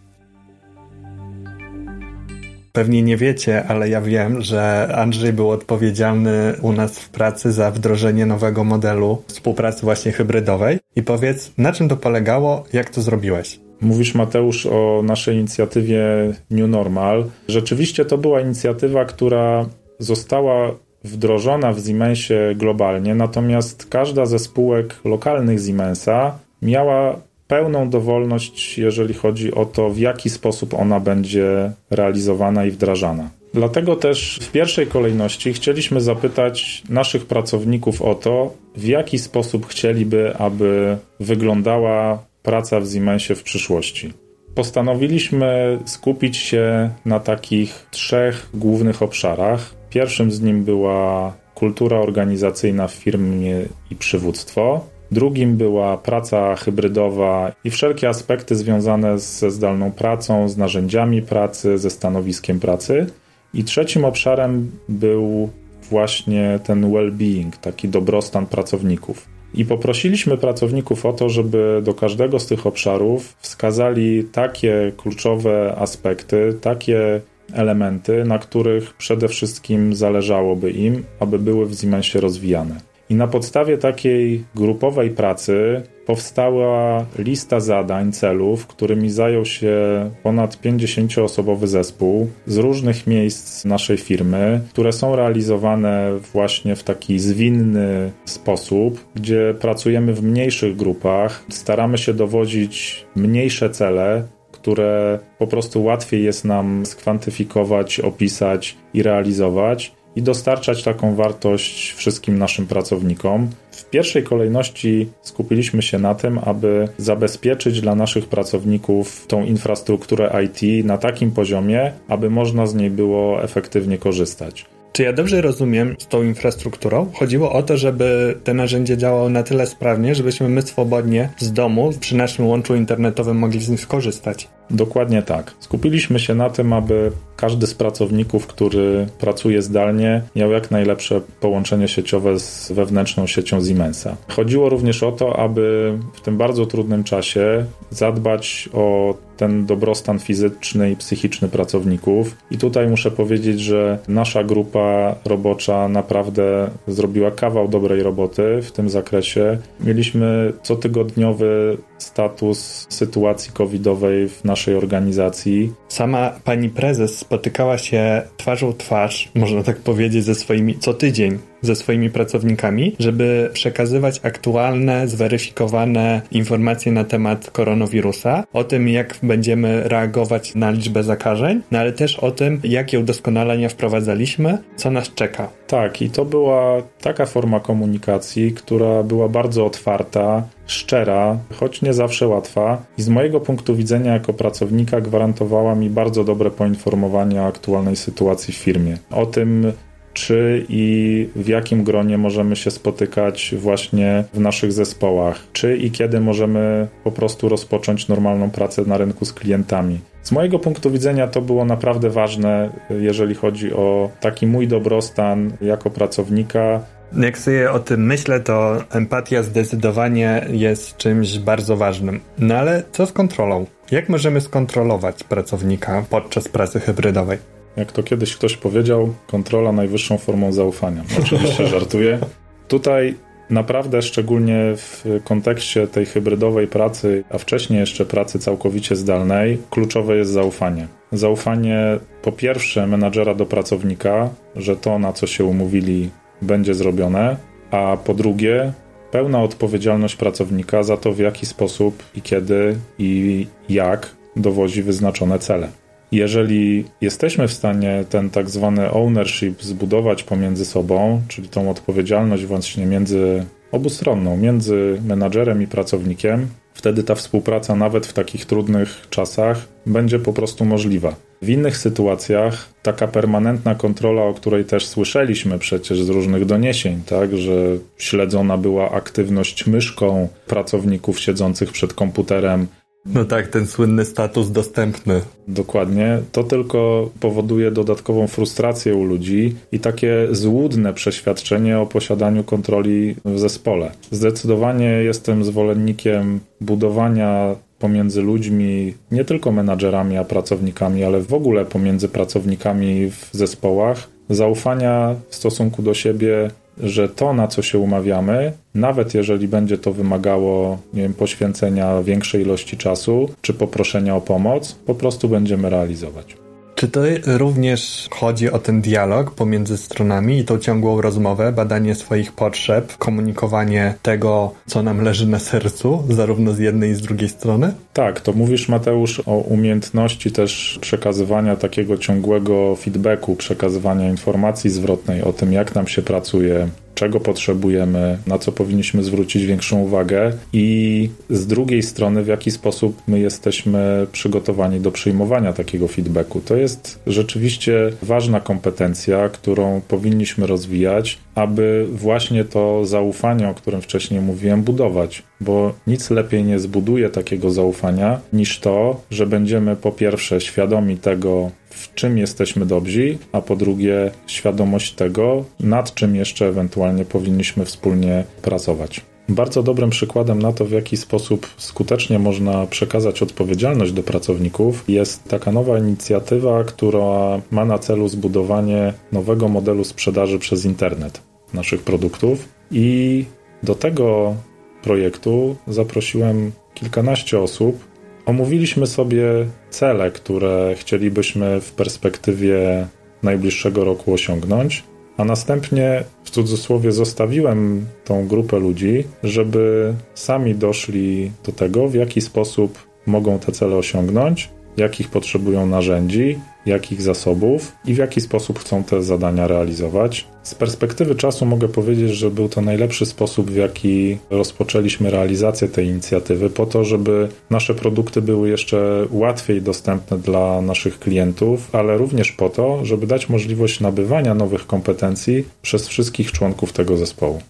Pewnie 2.74 3.04
nie 3.04 3.18
wiecie, 3.18 3.64
ale 3.68 3.90
ja 3.90 4.02
wiem, 4.02 4.42
że 4.42 4.90
Andrzej 4.96 5.34
był 5.34 5.50
odpowiedzialny 5.50 6.54
u 6.62 6.72
nas 6.72 7.00
w 7.00 7.10
pracy 7.10 7.52
za 7.52 7.72
wdrożenie 7.72 8.26
nowego 8.26 8.64
modelu 8.64 9.24
współpracy 9.28 9.82
właśnie 9.82 10.12
hybrydowej. 10.12 10.80
I 10.96 11.04
powiedz, 11.04 11.52
na 11.58 11.72
czym 11.72 11.90
to 11.90 11.98
polegało, 11.98 12.64
jak 12.74 12.90
to 12.90 13.02
zrobiłeś? 13.02 13.60
Mówisz, 13.82 14.16
Mateusz, 14.16 14.66
o 14.66 15.02
naszej 15.04 15.38
inicjatywie 15.38 16.04
New 16.52 16.70
Normal. 16.70 17.26
Rzeczywiście 17.48 18.06
to 18.06 18.18
była 18.18 18.42
inicjatywa, 18.42 19.06
która 19.06 19.66
została 20.00 20.72
wdrożona 21.04 21.74
w 21.74 21.86
Siemensie 21.86 22.56
globalnie, 22.56 23.16
natomiast 23.16 23.86
każda 23.90 24.26
ze 24.26 24.40
spółek 24.40 24.96
lokalnych 25.06 25.60
Siemensa 25.66 26.40
miała 26.62 27.20
pełną 27.48 27.90
dowolność, 27.90 28.78
jeżeli 28.78 29.14
chodzi 29.14 29.54
o 29.54 29.66
to, 29.66 29.90
w 29.90 29.98
jaki 29.98 30.30
sposób 30.30 30.74
ona 30.74 31.00
będzie 31.00 31.72
realizowana 31.90 32.66
i 32.66 32.72
wdrażana. 32.72 33.30
Dlatego 33.54 33.96
też 33.96 34.40
w 34.42 34.52
pierwszej 34.52 34.88
kolejności 34.88 35.54
chcieliśmy 35.54 36.02
zapytać 36.02 36.84
naszych 36.90 37.26
pracowników 37.26 38.02
o 38.02 38.16
to, 38.16 38.54
w 38.76 38.88
jaki 38.88 39.20
sposób 39.20 39.68
chcieliby, 39.68 40.38
aby 40.38 40.98
wyglądała 41.20 42.24
praca 42.44 42.80
w 42.80 42.92
Siemensie 42.92 43.36
w 43.36 43.44
przyszłości. 43.44 44.14
Postanowiliśmy 44.56 45.80
skupić 45.86 46.38
się 46.38 46.90
na 47.06 47.20
takich 47.20 47.88
trzech 47.92 48.50
głównych 48.54 49.02
obszarach. 49.02 49.76
Pierwszym 49.90 50.32
z 50.32 50.42
nim 50.42 50.64
była 50.64 51.34
kultura 51.56 51.98
organizacyjna 52.00 52.88
w 52.88 52.94
firmie 52.94 53.62
i 53.92 53.96
przywództwo. 53.96 54.86
Drugim 55.14 55.58
była 55.58 55.98
praca 55.98 56.56
hybrydowa 56.56 57.52
i 57.64 57.70
wszelkie 57.70 58.10
aspekty 58.10 58.56
związane 58.56 59.20
ze 59.20 59.52
zdalną 59.52 59.92
pracą, 59.92 60.50
z 60.50 60.58
narzędziami 60.58 61.22
pracy, 61.22 61.78
ze 61.78 61.90
stanowiskiem 61.90 62.60
pracy. 62.60 63.06
I 63.54 63.64
trzecim 63.64 64.06
obszarem 64.06 64.72
był 64.90 65.50
właśnie 65.90 66.60
ten 66.64 66.92
well-being, 66.92 67.52
taki 67.62 67.88
dobrostan 67.88 68.46
pracowników. 68.46 69.28
I 69.54 69.66
poprosiliśmy 69.66 70.38
pracowników 70.38 71.06
o 71.06 71.14
to, 71.14 71.30
żeby 71.30 71.82
do 71.84 71.94
każdego 71.94 72.40
z 72.40 72.46
tych 72.46 72.68
obszarów 72.68 73.36
wskazali 73.40 74.24
takie 74.24 74.92
kluczowe 74.98 75.76
aspekty, 75.78 76.58
takie 76.62 77.22
elementy, 77.54 78.26
na 78.26 78.40
których 78.40 78.94
przede 78.94 79.28
wszystkim 79.28 79.96
zależałoby 79.96 80.72
im, 80.72 81.04
aby 81.20 81.40
były 81.40 81.66
w 81.66 81.76
Siemensie 81.76 82.20
rozwijane. 82.20 82.93
I 83.14 83.16
na 83.16 83.28
podstawie 83.28 83.78
takiej 83.78 84.44
grupowej 84.56 85.10
pracy 85.10 85.82
powstała 86.06 87.06
lista 87.18 87.60
zadań, 87.60 88.12
celów, 88.12 88.68
którymi 88.68 89.10
zajął 89.10 89.46
się 89.46 89.76
ponad 90.24 90.58
50-osobowy 90.62 91.68
zespół 91.68 92.30
z 92.46 92.58
różnych 92.58 93.08
miejsc 93.08 93.66
naszej 93.66 93.98
firmy, 93.98 94.62
które 94.70 94.92
są 94.92 95.16
realizowane 95.16 96.12
właśnie 96.34 96.76
w 96.76 96.84
taki 96.84 97.20
zwinny 97.20 98.12
sposób, 98.26 99.06
gdzie 99.16 99.56
pracujemy 99.60 100.14
w 100.14 100.24
mniejszych 100.24 100.76
grupach, 100.76 101.46
staramy 101.50 101.98
się 101.98 102.14
dowodzić 102.14 103.06
mniejsze 103.16 103.70
cele, 103.70 104.24
które 104.52 105.20
po 105.38 105.48
prostu 105.48 105.84
łatwiej 105.84 106.24
jest 106.24 106.46
nam 106.46 106.86
skwantyfikować, 106.86 108.00
opisać 108.00 108.78
i 108.94 109.04
realizować 109.04 109.94
i 110.16 110.22
dostarczać 110.22 110.84
taką 110.84 111.16
wartość 111.16 111.94
wszystkim 111.94 112.38
naszym 112.38 112.68
pracownikom. 112.68 113.50
W 113.72 113.90
pierwszej 113.90 114.24
kolejności 114.24 115.10
skupiliśmy 115.22 115.82
się 115.82 116.00
na 116.00 116.16
tym, 116.16 116.40
aby 116.46 116.88
zabezpieczyć 116.98 117.82
dla 117.82 117.96
naszych 117.96 118.26
pracowników 118.26 119.28
tą 119.28 119.46
infrastrukturę 119.46 120.46
IT 120.46 120.86
na 120.86 120.98
takim 120.98 121.32
poziomie, 121.32 121.92
aby 122.08 122.30
można 122.30 122.68
z 122.68 122.76
niej 122.76 122.90
było 122.90 123.44
efektywnie 123.44 123.98
korzystać. 123.98 124.66
Czy 124.94 125.04
ja 125.04 125.14
dobrze 125.14 125.42
rozumiem 125.42 125.96
z 126.00 126.08
tą 126.08 126.24
infrastrukturą? 126.24 127.12
Chodziło 127.14 127.52
o 127.52 127.64
to, 127.64 127.78
żeby 127.78 128.38
te 128.44 128.54
narzędzie 128.54 128.98
działało 128.98 129.30
na 129.30 129.44
tyle 129.44 129.68
sprawnie, 129.68 130.16
żebyśmy 130.16 130.50
my 130.50 130.62
swobodnie 130.62 131.30
z 131.38 131.54
domu, 131.54 131.92
przy 132.00 132.16
naszym 132.16 132.48
łączu 132.48 132.76
internetowym 132.76 133.38
mogli 133.38 133.62
z 133.62 133.70
nich 133.70 133.80
skorzystać. 133.80 134.50
Dokładnie 134.70 135.22
tak. 135.22 135.52
Skupiliśmy 135.60 136.20
się 136.20 136.36
na 136.36 136.50
tym, 136.50 136.74
aby 136.74 137.12
każdy 137.36 137.68
z 137.68 137.74
pracowników, 137.74 138.48
który 138.48 139.08
pracuje 139.20 139.62
zdalnie, 139.62 140.22
miał 140.36 140.52
jak 140.52 140.72
najlepsze 140.72 141.22
połączenie 141.40 141.88
sieciowe 141.88 142.40
z 142.40 142.72
wewnętrzną 142.72 143.28
siecią 143.28 143.66
Siemensa. 143.66 144.16
Chodziło 144.28 144.70
również 144.70 145.04
o 145.04 145.12
to, 145.12 145.40
aby 145.40 145.94
w 146.14 146.22
tym 146.22 146.38
bardzo 146.38 146.66
trudnym 146.66 147.04
czasie 147.04 147.66
zadbać 147.90 148.70
o 148.74 149.16
ten 149.38 149.66
dobrostan 149.66 150.20
fizyczny 150.20 150.92
i 150.92 150.96
psychiczny 150.96 151.48
pracowników. 151.48 152.38
I 152.52 152.58
tutaj 152.58 152.90
muszę 152.90 153.12
powiedzieć, 153.12 153.60
że 153.60 153.98
nasza 154.08 154.44
grupa 154.44 155.16
robocza 155.26 155.88
naprawdę 155.88 156.70
zrobiła 156.88 157.32
kawał 157.32 157.68
dobrej 157.68 158.04
roboty 158.04 158.60
w 158.62 158.72
tym 158.72 158.90
zakresie. 158.90 159.58
Mieliśmy 159.80 160.54
cotygodniowy 160.64 161.78
status 161.98 162.86
sytuacji 162.90 163.52
covidowej 163.54 164.30
w 164.30 164.44
naszej 164.64 164.76
organizacji. 164.76 165.74
Sama 165.88 166.34
pani 166.44 166.70
prezes 166.70 167.18
spotykała 167.18 167.78
się 167.78 168.22
twarzą 168.38 168.74
twarz, 168.74 169.32
można 169.36 169.64
tak 169.64 169.78
powiedzieć, 169.78 170.24
ze 170.24 170.36
swoimi 170.36 170.80
co 170.80 170.94
tydzień 170.94 171.40
ze 171.64 171.76
swoimi 171.76 172.10
pracownikami, 172.10 172.96
żeby 173.00 173.50
przekazywać 173.54 174.20
aktualne, 174.24 175.08
zweryfikowane 175.08 176.22
informacje 176.32 176.92
na 176.92 177.04
temat 177.04 177.52
koronawirusa, 177.52 178.44
o 178.54 178.64
tym, 178.64 178.90
jak 178.90 179.18
będziemy 179.24 179.84
reagować 179.84 180.56
na 180.56 180.72
liczbę 180.72 181.04
zakażeń, 181.04 181.62
no 181.72 181.80
ale 181.80 181.92
też 181.92 182.20
o 182.20 182.32
tym, 182.32 182.60
jakie 182.64 183.00
udoskonalenia 183.00 183.70
wprowadzaliśmy, 183.70 184.58
co 184.76 184.92
nas 184.92 185.14
czeka. 185.14 185.50
Tak, 185.68 186.02
i 186.02 186.10
to 186.10 186.26
była 186.26 186.82
taka 187.02 187.26
forma 187.26 187.60
komunikacji, 187.60 188.52
która 188.52 189.04
była 189.04 189.30
bardzo 189.30 189.66
otwarta, 189.66 190.48
szczera, 190.68 191.38
choć 191.56 191.82
nie 191.82 191.94
zawsze 191.94 192.28
łatwa, 192.28 192.84
i 192.98 193.02
z 193.02 193.10
mojego 193.10 193.40
punktu 193.40 193.76
widzenia 193.76 194.14
jako 194.14 194.34
pracownika 194.34 195.02
gwarantowała 195.02 195.76
mi 195.76 195.90
bardzo 195.90 196.24
dobre 196.24 196.52
poinformowanie 196.52 197.42
o 197.42 197.48
aktualnej 197.48 197.96
sytuacji 197.96 198.54
w 198.54 198.58
firmie. 198.58 198.98
O 199.12 199.26
tym, 199.26 199.74
czy 200.14 200.66
i 200.70 201.30
w 201.36 201.48
jakim 201.48 201.84
gronie 201.84 202.18
możemy 202.18 202.56
się 202.56 202.72
spotykać 202.72 203.56
właśnie 203.58 204.24
w 204.34 204.40
naszych 204.40 204.72
zespołach, 204.72 205.44
czy 205.54 205.78
i 205.78 205.92
kiedy 205.92 206.20
możemy 206.20 206.88
po 207.04 207.12
prostu 207.12 207.50
rozpocząć 207.50 208.08
normalną 208.08 208.50
pracę 208.50 208.82
na 208.88 208.98
rynku 208.98 209.26
z 209.26 209.34
klientami. 209.34 210.00
Z 210.24 210.32
mojego 210.32 210.60
punktu 210.60 210.92
widzenia 210.92 211.28
to 211.28 211.42
było 211.42 211.66
naprawdę 211.66 212.10
ważne, 212.10 212.70
jeżeli 212.90 213.36
chodzi 213.36 213.74
o 213.74 214.10
taki 214.20 214.48
mój 214.48 214.68
dobrostan 214.68 215.52
jako 215.62 215.90
pracownika. 215.90 216.80
Jak 217.18 217.38
sobie 217.38 217.72
o 217.72 217.80
tym 217.80 218.06
myślę, 218.06 218.40
to 218.40 218.84
empatia 218.92 219.44
zdecydowanie 219.44 220.46
jest 220.52 220.98
czymś 220.98 221.40
bardzo 221.40 221.78
ważnym. 221.78 222.20
No 222.40 222.56
ale 222.56 222.84
co 222.92 223.06
z 223.06 223.12
kontrolą? 223.12 223.66
Jak 223.92 224.10
możemy 224.10 224.42
skontrolować 224.42 225.24
pracownika 225.24 226.04
podczas 226.10 226.48
pracy 226.48 226.80
hybrydowej? 226.80 227.53
Jak 227.78 227.92
to 227.92 228.04
kiedyś 228.04 228.36
ktoś 228.36 228.58
powiedział, 228.58 229.14
kontrola 229.28 229.72
najwyższą 229.72 230.18
formą 230.18 230.52
zaufania. 230.52 231.04
Oczywiście 231.20 231.68
żartuję. 231.68 232.20
Tutaj 232.68 233.16
naprawdę, 233.50 234.02
szczególnie 234.02 234.74
w 234.76 235.06
kontekście 235.24 235.88
tej 235.88 236.06
hybrydowej 236.06 236.68
pracy, 236.68 237.24
a 237.30 237.38
wcześniej 237.38 237.80
jeszcze 237.80 238.06
pracy 238.06 238.40
całkowicie 238.40 238.96
zdalnej, 238.96 239.58
kluczowe 239.70 240.18
jest 240.18 240.32
zaufanie. 240.32 240.88
Zaufanie 241.12 242.00
po 242.22 242.32
pierwsze 242.32 242.88
menadżera 242.88 243.36
do 243.36 243.46
pracownika, 243.46 244.30
że 244.56 244.76
to, 244.76 245.00
na 245.00 245.14
co 245.14 245.28
się 245.28 245.46
umówili, 245.46 246.10
będzie 246.42 246.74
zrobione, 246.74 247.38
a 247.72 247.98
po 248.06 248.14
drugie, 248.14 248.74
pełna 249.12 249.44
odpowiedzialność 249.44 250.16
pracownika 250.16 250.84
za 250.84 250.98
to, 250.98 251.12
w 251.12 251.20
jaki 251.20 251.46
sposób 251.46 252.04
i 252.16 252.22
kiedy 252.22 252.76
i 253.00 253.48
jak 253.70 254.16
dowozi 254.36 254.84
wyznaczone 254.84 255.40
cele. 255.40 255.68
Jeżeli 256.14 256.86
jesteśmy 257.02 257.48
w 257.48 257.54
stanie 257.54 258.04
ten 258.10 258.30
tak 258.30 258.50
zwany 258.50 258.92
ownership 258.92 259.62
zbudować 259.62 260.24
pomiędzy 260.24 260.66
sobą, 260.66 261.22
czyli 261.28 261.50
tą 261.50 261.70
odpowiedzialność 261.70 262.46
właśnie 262.46 262.86
między 262.86 263.46
obustronną, 263.72 264.38
między 264.38 265.02
menadżerem 265.06 265.62
i 265.62 265.68
pracownikiem, 265.68 266.48
wtedy 266.74 267.04
ta 267.04 267.16
współpraca 267.16 267.76
nawet 267.76 268.08
w 268.08 268.14
takich 268.14 268.46
trudnych 268.46 269.08
czasach 269.10 269.68
będzie 269.86 270.20
po 270.20 270.34
prostu 270.34 270.66
możliwa. 270.66 271.16
W 271.42 271.50
innych 271.50 271.78
sytuacjach 271.78 272.70
taka 272.84 273.08
permanentna 273.08 273.76
kontrola, 273.76 274.24
o 274.24 274.34
której 274.34 274.66
też 274.66 274.88
słyszeliśmy 274.88 275.60
przecież 275.60 276.04
z 276.04 276.10
różnych 276.10 276.46
doniesień, 276.46 277.02
tak, 277.06 277.38
że 277.38 277.54
śledzona 277.98 278.58
była 278.58 278.92
aktywność 278.92 279.68
myszką 279.68 280.28
pracowników 280.48 281.20
siedzących 281.20 281.72
przed 281.72 281.94
komputerem, 281.94 282.68
no 283.06 283.26
tak, 283.26 283.48
ten 283.48 283.68
słynny 283.68 284.06
status 284.06 284.52
dostępny. 284.52 285.22
Dokładnie. 285.48 286.20
To 286.32 286.44
tylko 286.44 287.10
powoduje 287.20 287.72
dodatkową 287.72 288.28
frustrację 288.28 288.96
u 288.96 289.04
ludzi 289.04 289.56
i 289.72 289.80
takie 289.80 290.28
złudne 290.32 290.94
przeświadczenie 290.94 291.80
o 291.80 291.86
posiadaniu 291.86 292.44
kontroli 292.44 293.16
w 293.26 293.40
zespole. 293.40 293.92
Zdecydowanie 294.12 294.86
jestem 294.86 295.44
zwolennikiem 295.44 296.40
budowania 296.62 297.56
pomiędzy 297.80 298.22
ludźmi, 298.22 298.94
nie 299.12 299.26
tylko 299.26 299.52
menadżerami, 299.52 300.18
a 300.18 300.24
pracownikami, 300.24 301.04
ale 301.04 301.22
w 301.22 301.34
ogóle 301.34 301.66
pomiędzy 301.66 302.10
pracownikami 302.10 303.12
w 303.12 303.30
zespołach, 303.32 304.08
zaufania 304.30 305.16
w 305.30 305.36
stosunku 305.36 305.82
do 305.82 305.94
siebie 305.94 306.52
że 306.78 307.10
to, 307.10 307.34
na 307.34 307.48
co 307.48 307.62
się 307.62 307.80
umawiamy, 307.80 308.54
nawet 308.76 309.14
jeżeli 309.14 309.48
będzie 309.48 309.78
to 309.78 309.94
wymagało 309.94 310.78
nie 310.94 311.02
wiem, 311.02 311.14
poświęcenia 311.14 312.04
większej 312.04 312.42
ilości 312.42 312.78
czasu 312.78 313.30
czy 313.42 313.54
poproszenia 313.54 314.16
o 314.16 314.22
pomoc, 314.22 314.74
po 314.86 314.96
prostu 314.96 315.30
będziemy 315.30 315.70
realizować. 315.70 316.43
Czy 316.84 316.90
to 316.90 317.02
również 317.26 318.08
chodzi 318.12 318.52
o 318.52 318.60
ten 318.60 318.82
dialog 318.82 319.32
pomiędzy 319.32 319.78
stronami 319.78 320.40
i 320.40 320.46
tą 320.46 320.60
ciągłą 320.60 321.02
rozmowę, 321.02 321.52
badanie 321.52 321.96
swoich 321.96 322.32
potrzeb, 322.32 322.98
komunikowanie 322.98 323.94
tego, 324.02 324.52
co 324.68 324.84
nam 324.84 325.02
leży 325.02 325.28
na 325.28 325.40
sercu, 325.40 326.04
zarówno 326.10 326.54
z 326.54 326.60
jednej 326.60 326.92
i 326.92 326.96
z 326.96 327.02
drugiej 327.02 327.30
strony? 327.30 327.74
Tak, 327.94 328.22
to 328.22 328.34
mówisz 328.34 328.70
Mateusz 328.70 329.22
o 329.26 329.38
umiejętności 329.38 330.32
też 330.32 330.80
przekazywania 330.82 331.56
takiego 331.56 331.98
ciągłego 331.98 332.76
feedbacku, 332.76 333.36
przekazywania 333.36 334.10
informacji 334.10 334.70
zwrotnej 334.70 335.22
o 335.22 335.34
tym, 335.34 335.54
jak 335.54 335.76
nam 335.76 335.88
się 335.88 336.02
pracuje, 336.02 336.68
czego 336.96 337.20
potrzebujemy, 337.20 338.18
na 338.28 338.38
co 338.38 338.52
powinniśmy 338.52 339.04
zwrócić 339.04 339.46
większą 339.46 339.80
uwagę 339.80 340.34
i 340.54 341.10
z 341.30 341.48
drugiej 341.48 341.84
strony, 341.84 342.24
w 342.24 342.28
jaki 342.28 342.52
sposób 342.52 343.02
my 343.08 343.20
jesteśmy 343.20 344.08
przygotowani 344.12 344.80
do 344.80 344.92
przyjmowania 344.92 345.54
takiego 345.54 345.88
feedbacku. 345.88 346.42
To 346.42 346.56
jest 346.56 347.00
rzeczywiście 347.08 347.92
ważna 348.02 348.40
kompetencja, 348.40 349.30
którą 349.30 349.82
powinniśmy 349.88 350.48
rozwijać, 350.48 351.18
aby 351.36 351.88
właśnie 351.92 352.46
to 352.46 352.86
zaufanie, 352.86 353.50
o 353.50 353.54
którym 353.54 353.82
wcześniej 353.82 354.22
mówiłem, 354.22 354.64
budować, 354.64 355.24
bo 355.42 355.74
nic 355.88 356.10
lepiej 356.10 356.44
nie 356.44 356.60
zbuduje 356.60 357.10
takiego 357.10 357.52
zaufania 357.52 358.20
niż 358.34 358.60
to, 358.60 359.02
że 359.12 359.28
będziemy 359.28 359.76
po 359.76 359.92
pierwsze 359.92 360.42
świadomi 360.42 360.98
tego, 360.98 361.52
w 361.70 361.94
czym 361.94 362.18
jesteśmy 362.18 362.66
dobrzy, 362.66 363.18
a 363.32 363.42
po 363.42 363.56
drugie 363.56 364.12
świadomość 364.28 364.94
tego, 364.94 365.46
nad 365.60 365.94
czym 365.94 366.16
jeszcze 366.16 366.46
ewentualnie 366.48 367.06
powinniśmy 367.06 367.66
wspólnie 367.66 368.24
pracować. 368.42 369.13
Bardzo 369.30 369.64
dobrym 369.64 369.90
przykładem 369.90 370.42
na 370.42 370.54
to, 370.54 370.66
w 370.66 370.72
jaki 370.72 370.98
sposób 370.98 371.48
skutecznie 371.58 372.20
można 372.20 372.68
przekazać 372.68 373.22
odpowiedzialność 373.22 373.92
do 373.92 374.04
pracowników, 374.04 374.84
jest 374.88 375.24
taka 375.24 375.52
nowa 375.52 375.80
inicjatywa, 375.80 376.64
która 376.64 377.42
ma 377.52 377.66
na 377.66 377.80
celu 377.80 378.08
zbudowanie 378.08 378.94
nowego 379.12 379.48
modelu 379.48 379.84
sprzedaży 379.84 380.40
przez 380.40 380.66
internet 380.66 381.22
naszych 381.54 381.84
produktów. 381.84 382.50
I 382.72 383.26
do 383.64 383.76
tego 383.76 384.36
projektu 384.82 385.56
zaprosiłem 385.68 386.52
kilkanaście 386.74 387.40
osób. 387.40 387.86
Omówiliśmy 388.26 388.88
sobie 388.88 389.24
cele, 389.70 390.12
które 390.12 390.76
chcielibyśmy 390.78 391.62
w 391.62 391.72
perspektywie 391.72 392.88
najbliższego 393.24 393.84
roku 393.84 394.14
osiągnąć, 394.14 394.84
a 395.18 395.26
następnie 395.26 396.04
w 396.24 396.30
cudzysłowie 396.30 396.92
zostawiłem 396.92 397.86
tą 398.06 398.28
grupę 398.28 398.60
ludzi, 398.60 399.04
żeby 399.24 399.94
sami 400.16 400.56
doszli 400.56 401.32
do 401.46 401.52
tego, 401.52 401.88
w 401.88 401.94
jaki 401.94 402.22
sposób 402.22 402.80
mogą 403.06 403.40
te 403.40 403.52
cele 403.52 403.76
osiągnąć, 403.76 404.50
jakich 404.78 405.10
potrzebują 405.10 405.66
narzędzi, 405.66 406.40
jakich 406.66 407.02
zasobów 407.02 407.72
i 407.86 407.94
w 407.94 407.98
jaki 407.98 408.22
sposób 408.22 408.60
chcą 408.60 408.84
te 408.84 409.04
zadania 409.04 409.48
realizować. 409.48 410.28
Z 410.44 410.56
perspektywy 410.56 411.16
czasu 411.16 411.46
mogę 411.46 411.68
powiedzieć, 411.68 412.12
że 412.12 412.32
był 412.32 412.50
to 412.50 412.62
najlepszy 412.62 413.06
sposób, 413.06 413.52
w 413.52 413.56
jaki 413.56 414.18
rozpoczęliśmy 414.30 415.12
realizację 415.12 415.68
tej 415.68 415.88
inicjatywy, 415.88 416.50
po 416.50 416.66
to, 416.66 416.84
żeby 416.84 417.30
nasze 417.50 417.74
produkty 417.74 418.22
były 418.22 418.50
jeszcze 418.50 419.08
łatwiej 419.12 419.62
dostępne 419.62 420.18
dla 420.18 420.62
naszych 420.62 421.00
klientów, 421.00 421.76
ale 421.76 421.98
również 421.98 422.32
po 422.32 422.50
to, 422.50 422.86
żeby 422.86 423.08
dać 423.08 423.30
możliwość 423.30 423.80
nabywania 423.80 424.34
nowych 424.34 424.68
kompetencji 424.68 425.44
przez 425.62 425.88
wszystkich 425.88 426.32
członków 426.32 426.74
tego 426.74 426.98
zespołu. 426.98 427.42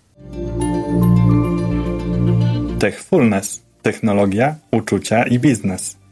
Techfulness 2.79 3.63
technologia, 3.83 4.55
uczucia 4.71 5.23
i 5.23 5.39
biznes. 5.39 6.02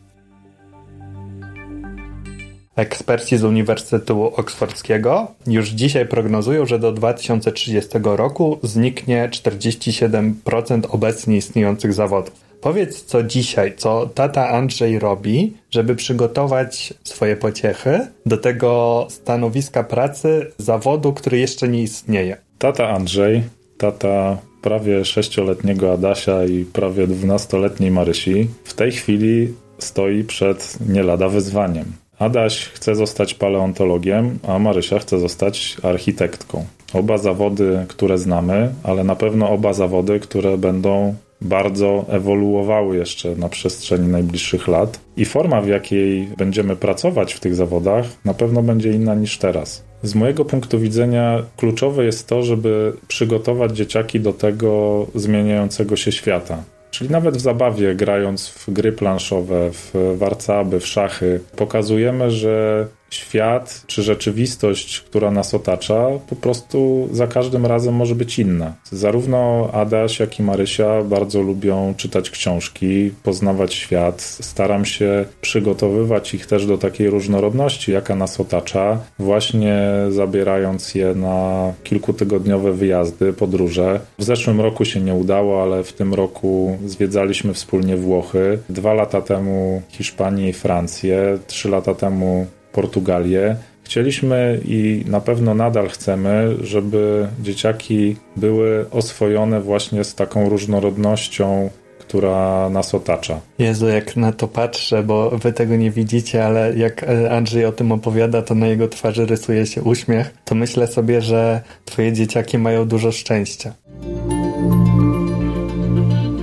Eksperci 2.76 3.38
z 3.38 3.44
Uniwersytetu 3.44 4.24
Oksfordzkiego 4.24 5.28
już 5.48 5.70
dzisiaj 5.70 6.08
prognozują, 6.08 6.66
że 6.66 6.80
do 6.80 6.92
2030 6.92 7.90
roku 8.04 8.60
zniknie 8.64 9.30
47% 9.32 10.82
obecnie 10.90 11.38
istniejących 11.38 11.94
zawodów. 11.94 12.34
Powiedz, 12.62 13.04
co 13.04 13.24
dzisiaj, 13.24 13.74
co 13.78 14.10
tata 14.14 14.50
Andrzej 14.50 15.00
robi, 15.00 15.54
żeby 15.72 15.96
przygotować 15.96 16.94
swoje 17.04 17.36
pociechy 17.36 18.08
do 18.26 18.38
tego 18.38 19.08
stanowiska 19.10 19.84
pracy, 19.84 20.52
zawodu, 20.58 21.14
który 21.14 21.40
jeszcze 21.40 21.68
nie 21.68 21.84
istnieje. 21.84 22.38
Tata 22.58 22.90
Andrzej, 22.90 23.44
tata 23.78 24.38
prawie 24.62 25.06
sześcioletniego 25.06 25.94
Adasia 25.94 26.46
i 26.46 26.66
prawie 26.66 27.08
dwunastoletniej 27.08 27.92
Marysi, 27.92 28.48
w 28.64 28.74
tej 28.74 28.92
chwili 28.92 29.54
stoi 29.80 30.24
przed 30.24 30.78
nie 30.90 31.04
lada 31.04 31.30
wyzwaniem. 31.30 31.86
Adaś 32.22 32.66
chce 32.66 32.96
zostać 32.96 33.34
paleontologiem, 33.34 34.40
a 34.48 34.60
Marysia 34.60 35.00
chce 35.00 35.20
zostać 35.20 35.78
architektką. 35.84 36.66
Oba 36.94 37.18
zawody, 37.18 37.86
które 37.88 38.18
znamy, 38.18 38.74
ale 38.84 39.04
na 39.04 39.16
pewno 39.16 39.50
oba 39.50 39.74
zawody, 39.74 40.20
które 40.20 40.58
będą 40.58 41.16
bardzo 41.42 42.06
ewoluowały 42.10 42.98
jeszcze 42.98 43.36
na 43.36 43.50
przestrzeni 43.50 44.08
najbliższych 44.08 44.68
lat. 44.68 45.00
I 45.18 45.26
forma, 45.26 45.62
w 45.62 45.68
jakiej 45.68 46.28
będziemy 46.38 46.76
pracować 46.76 47.34
w 47.34 47.40
tych 47.40 47.56
zawodach, 47.56 48.06
na 48.26 48.34
pewno 48.34 48.64
będzie 48.64 48.92
inna 48.92 49.16
niż 49.16 49.38
teraz. 49.38 49.84
Z 50.04 50.16
mojego 50.16 50.46
punktu 50.46 50.80
widzenia 50.80 51.44
kluczowe 51.58 52.06
jest 52.06 52.28
to, 52.28 52.44
żeby 52.44 52.94
przygotować 53.08 53.78
dzieciaki 53.78 54.20
do 54.20 54.34
tego 54.34 55.06
zmieniającego 55.16 55.96
się 55.96 56.12
świata. 56.12 56.64
Czyli 56.92 57.10
nawet 57.10 57.38
w 57.38 57.42
zabawie, 57.42 57.96
grając 57.96 58.50
w 58.50 58.70
gry 58.70 58.92
planszowe, 58.92 59.72
w 59.72 60.16
warcaby, 60.18 60.80
w 60.80 60.88
szachy, 60.88 61.40
pokazujemy, 61.56 62.32
że 62.32 62.88
świat 63.12 63.84
czy 63.88 64.04
rzeczywistość, 64.04 65.00
która 65.00 65.32
nas 65.32 65.54
otacza, 65.54 66.08
po 66.30 66.36
prostu 66.36 67.10
za 67.12 67.28
każdym 67.28 67.66
razem 67.66 67.94
może 67.94 68.16
być 68.16 68.40
inna. 68.40 68.74
Zarówno 68.92 69.70
Adaś, 69.74 70.20
jak 70.20 70.40
i 70.40 70.44
Marysia 70.44 71.04
bardzo 71.04 71.42
lubią 71.42 71.94
czytać 71.98 72.30
książki, 72.30 73.12
poznawać 73.24 73.74
świat. 73.74 74.22
Staram 74.22 74.86
się 74.86 75.26
przygotowywać 75.42 76.34
ich 76.34 76.46
też 76.46 76.66
do 76.66 76.78
takiej 76.78 77.10
różnorodności, 77.10 77.92
jaka 77.92 78.16
nas 78.16 78.40
otacza, 78.40 79.00
właśnie 79.20 79.82
zabierając 80.10 80.96
je 80.96 81.16
na 81.16 81.74
kilkutygodniowe 81.84 82.72
wyjazdy, 82.72 83.34
podróże. 83.34 84.00
W 84.20 84.24
zeszłym 84.24 84.62
roku 84.62 84.86
się 84.86 85.02
nie 85.02 85.14
udało, 85.14 85.64
ale 85.64 85.84
w 85.84 85.94
tym 85.94 86.14
roku 86.14 86.78
zwiedzaliśmy 86.86 87.54
wspólnie 87.54 87.98
Włochy. 87.98 88.60
Dwa 88.70 88.94
lata 88.94 89.22
temu 89.22 89.82
Hiszpanię 89.90 90.50
i 90.50 90.54
Francję, 90.54 91.38
trzy 91.48 91.70
lata 91.70 91.96
temu 91.96 92.48
Portugalię. 92.74 93.56
Chcieliśmy 93.84 94.60
i 94.66 95.04
na 95.08 95.22
pewno 95.22 95.54
nadal 95.54 95.90
chcemy, 95.90 96.56
żeby 96.62 97.28
dzieciaki 97.42 98.16
były 98.36 98.90
oswojone 98.90 99.62
właśnie 99.62 100.04
z 100.04 100.16
taką 100.16 100.50
różnorodnością, 100.50 101.70
która 102.00 102.70
nas 102.70 102.96
otacza. 102.96 103.40
Jezu, 103.60 103.88
jak 103.88 104.16
na 104.16 104.32
to 104.32 104.48
patrzę, 104.48 105.04
bo 105.04 105.30
wy 105.30 105.54
tego 105.54 105.76
nie 105.76 105.92
widzicie, 105.92 106.46
ale 106.46 106.78
jak 106.78 107.06
Andrzej 107.32 107.66
o 107.66 107.72
tym 107.72 107.92
opowiada, 107.92 108.42
to 108.42 108.56
na 108.56 108.68
jego 108.68 108.88
twarzy 108.88 109.26
rysuje 109.26 109.66
się 109.66 109.82
uśmiech, 109.82 110.34
to 110.46 110.56
myślę 110.56 110.88
sobie, 110.88 111.22
że 111.22 111.62
twoje 111.86 112.14
dzieciaki 112.14 112.58
mają 112.58 112.88
dużo 112.88 113.12
szczęścia. 113.12 113.74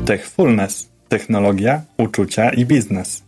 Techfulness. 0.05 0.89
Technologia, 1.09 1.83
uczucia 1.99 2.51
i 2.51 2.67
biznes. 2.67 3.28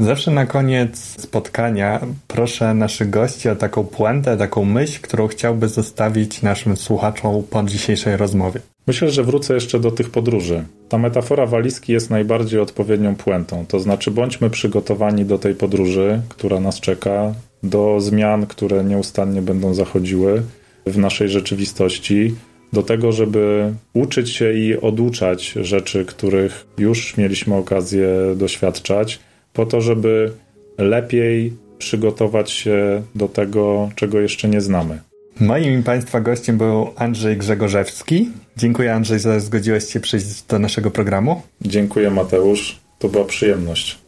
Zawsze 0.00 0.30
na 0.30 0.46
koniec 0.46 0.98
spotkania 1.20 2.00
proszę 2.26 2.74
naszych 2.74 3.10
gości 3.10 3.48
o 3.48 3.56
taką 3.56 3.84
puentę, 3.84 4.36
taką 4.36 4.64
myśl, 4.64 4.98
którą 5.02 5.28
chciałby 5.28 5.68
zostawić 5.68 6.42
naszym 6.42 6.76
słuchaczom 6.76 7.42
po 7.50 7.62
dzisiejszej 7.62 8.16
rozmowie. 8.16 8.60
Myślę, 8.86 9.10
że 9.10 9.24
wrócę 9.24 9.54
jeszcze 9.54 9.80
do 9.80 9.90
tych 9.90 10.10
podróży. 10.10 10.64
Ta 10.88 10.98
metafora 10.98 11.46
walizki 11.46 11.92
jest 11.92 12.10
najbardziej 12.10 12.60
odpowiednią 12.60 13.16
puentą. 13.16 13.64
To 13.68 13.80
znaczy, 13.80 14.10
bądźmy 14.10 14.50
przygotowani 14.50 15.24
do 15.24 15.38
tej 15.38 15.54
podróży, 15.54 16.20
która 16.28 16.60
nas 16.60 16.80
czeka, 16.80 17.34
do 17.62 18.00
zmian, 18.00 18.46
które 18.46 18.84
nieustannie 18.84 19.42
będą 19.42 19.74
zachodziły 19.74 20.42
w 20.86 20.98
naszej 20.98 21.28
rzeczywistości, 21.28 22.34
do 22.72 22.82
tego, 22.82 23.12
żeby 23.12 23.72
uczyć 23.92 24.30
się 24.30 24.52
i 24.52 24.80
oduczać 24.80 25.52
rzeczy, 25.60 26.04
których 26.04 26.66
już 26.78 27.16
mieliśmy 27.16 27.54
okazję 27.54 28.08
doświadczać 28.36 29.20
po 29.58 29.66
to, 29.66 29.80
żeby 29.80 30.32
lepiej 30.78 31.52
przygotować 31.78 32.50
się 32.50 33.02
do 33.14 33.28
tego, 33.28 33.90
czego 33.94 34.20
jeszcze 34.20 34.48
nie 34.48 34.60
znamy. 34.60 35.00
Moim 35.40 35.80
i 35.80 35.82
Państwa 35.82 36.20
gościem 36.20 36.58
był 36.58 36.90
Andrzej 36.96 37.36
Grzegorzewski. 37.36 38.30
Dziękuję 38.56 38.94
Andrzej, 38.94 39.20
że 39.20 39.40
zgodziłeś 39.40 39.84
się 39.84 40.00
przyjść 40.00 40.42
do 40.42 40.58
naszego 40.58 40.90
programu. 40.90 41.42
Dziękuję 41.60 42.10
Mateusz, 42.10 42.80
to 42.98 43.08
była 43.08 43.24
przyjemność. 43.24 43.98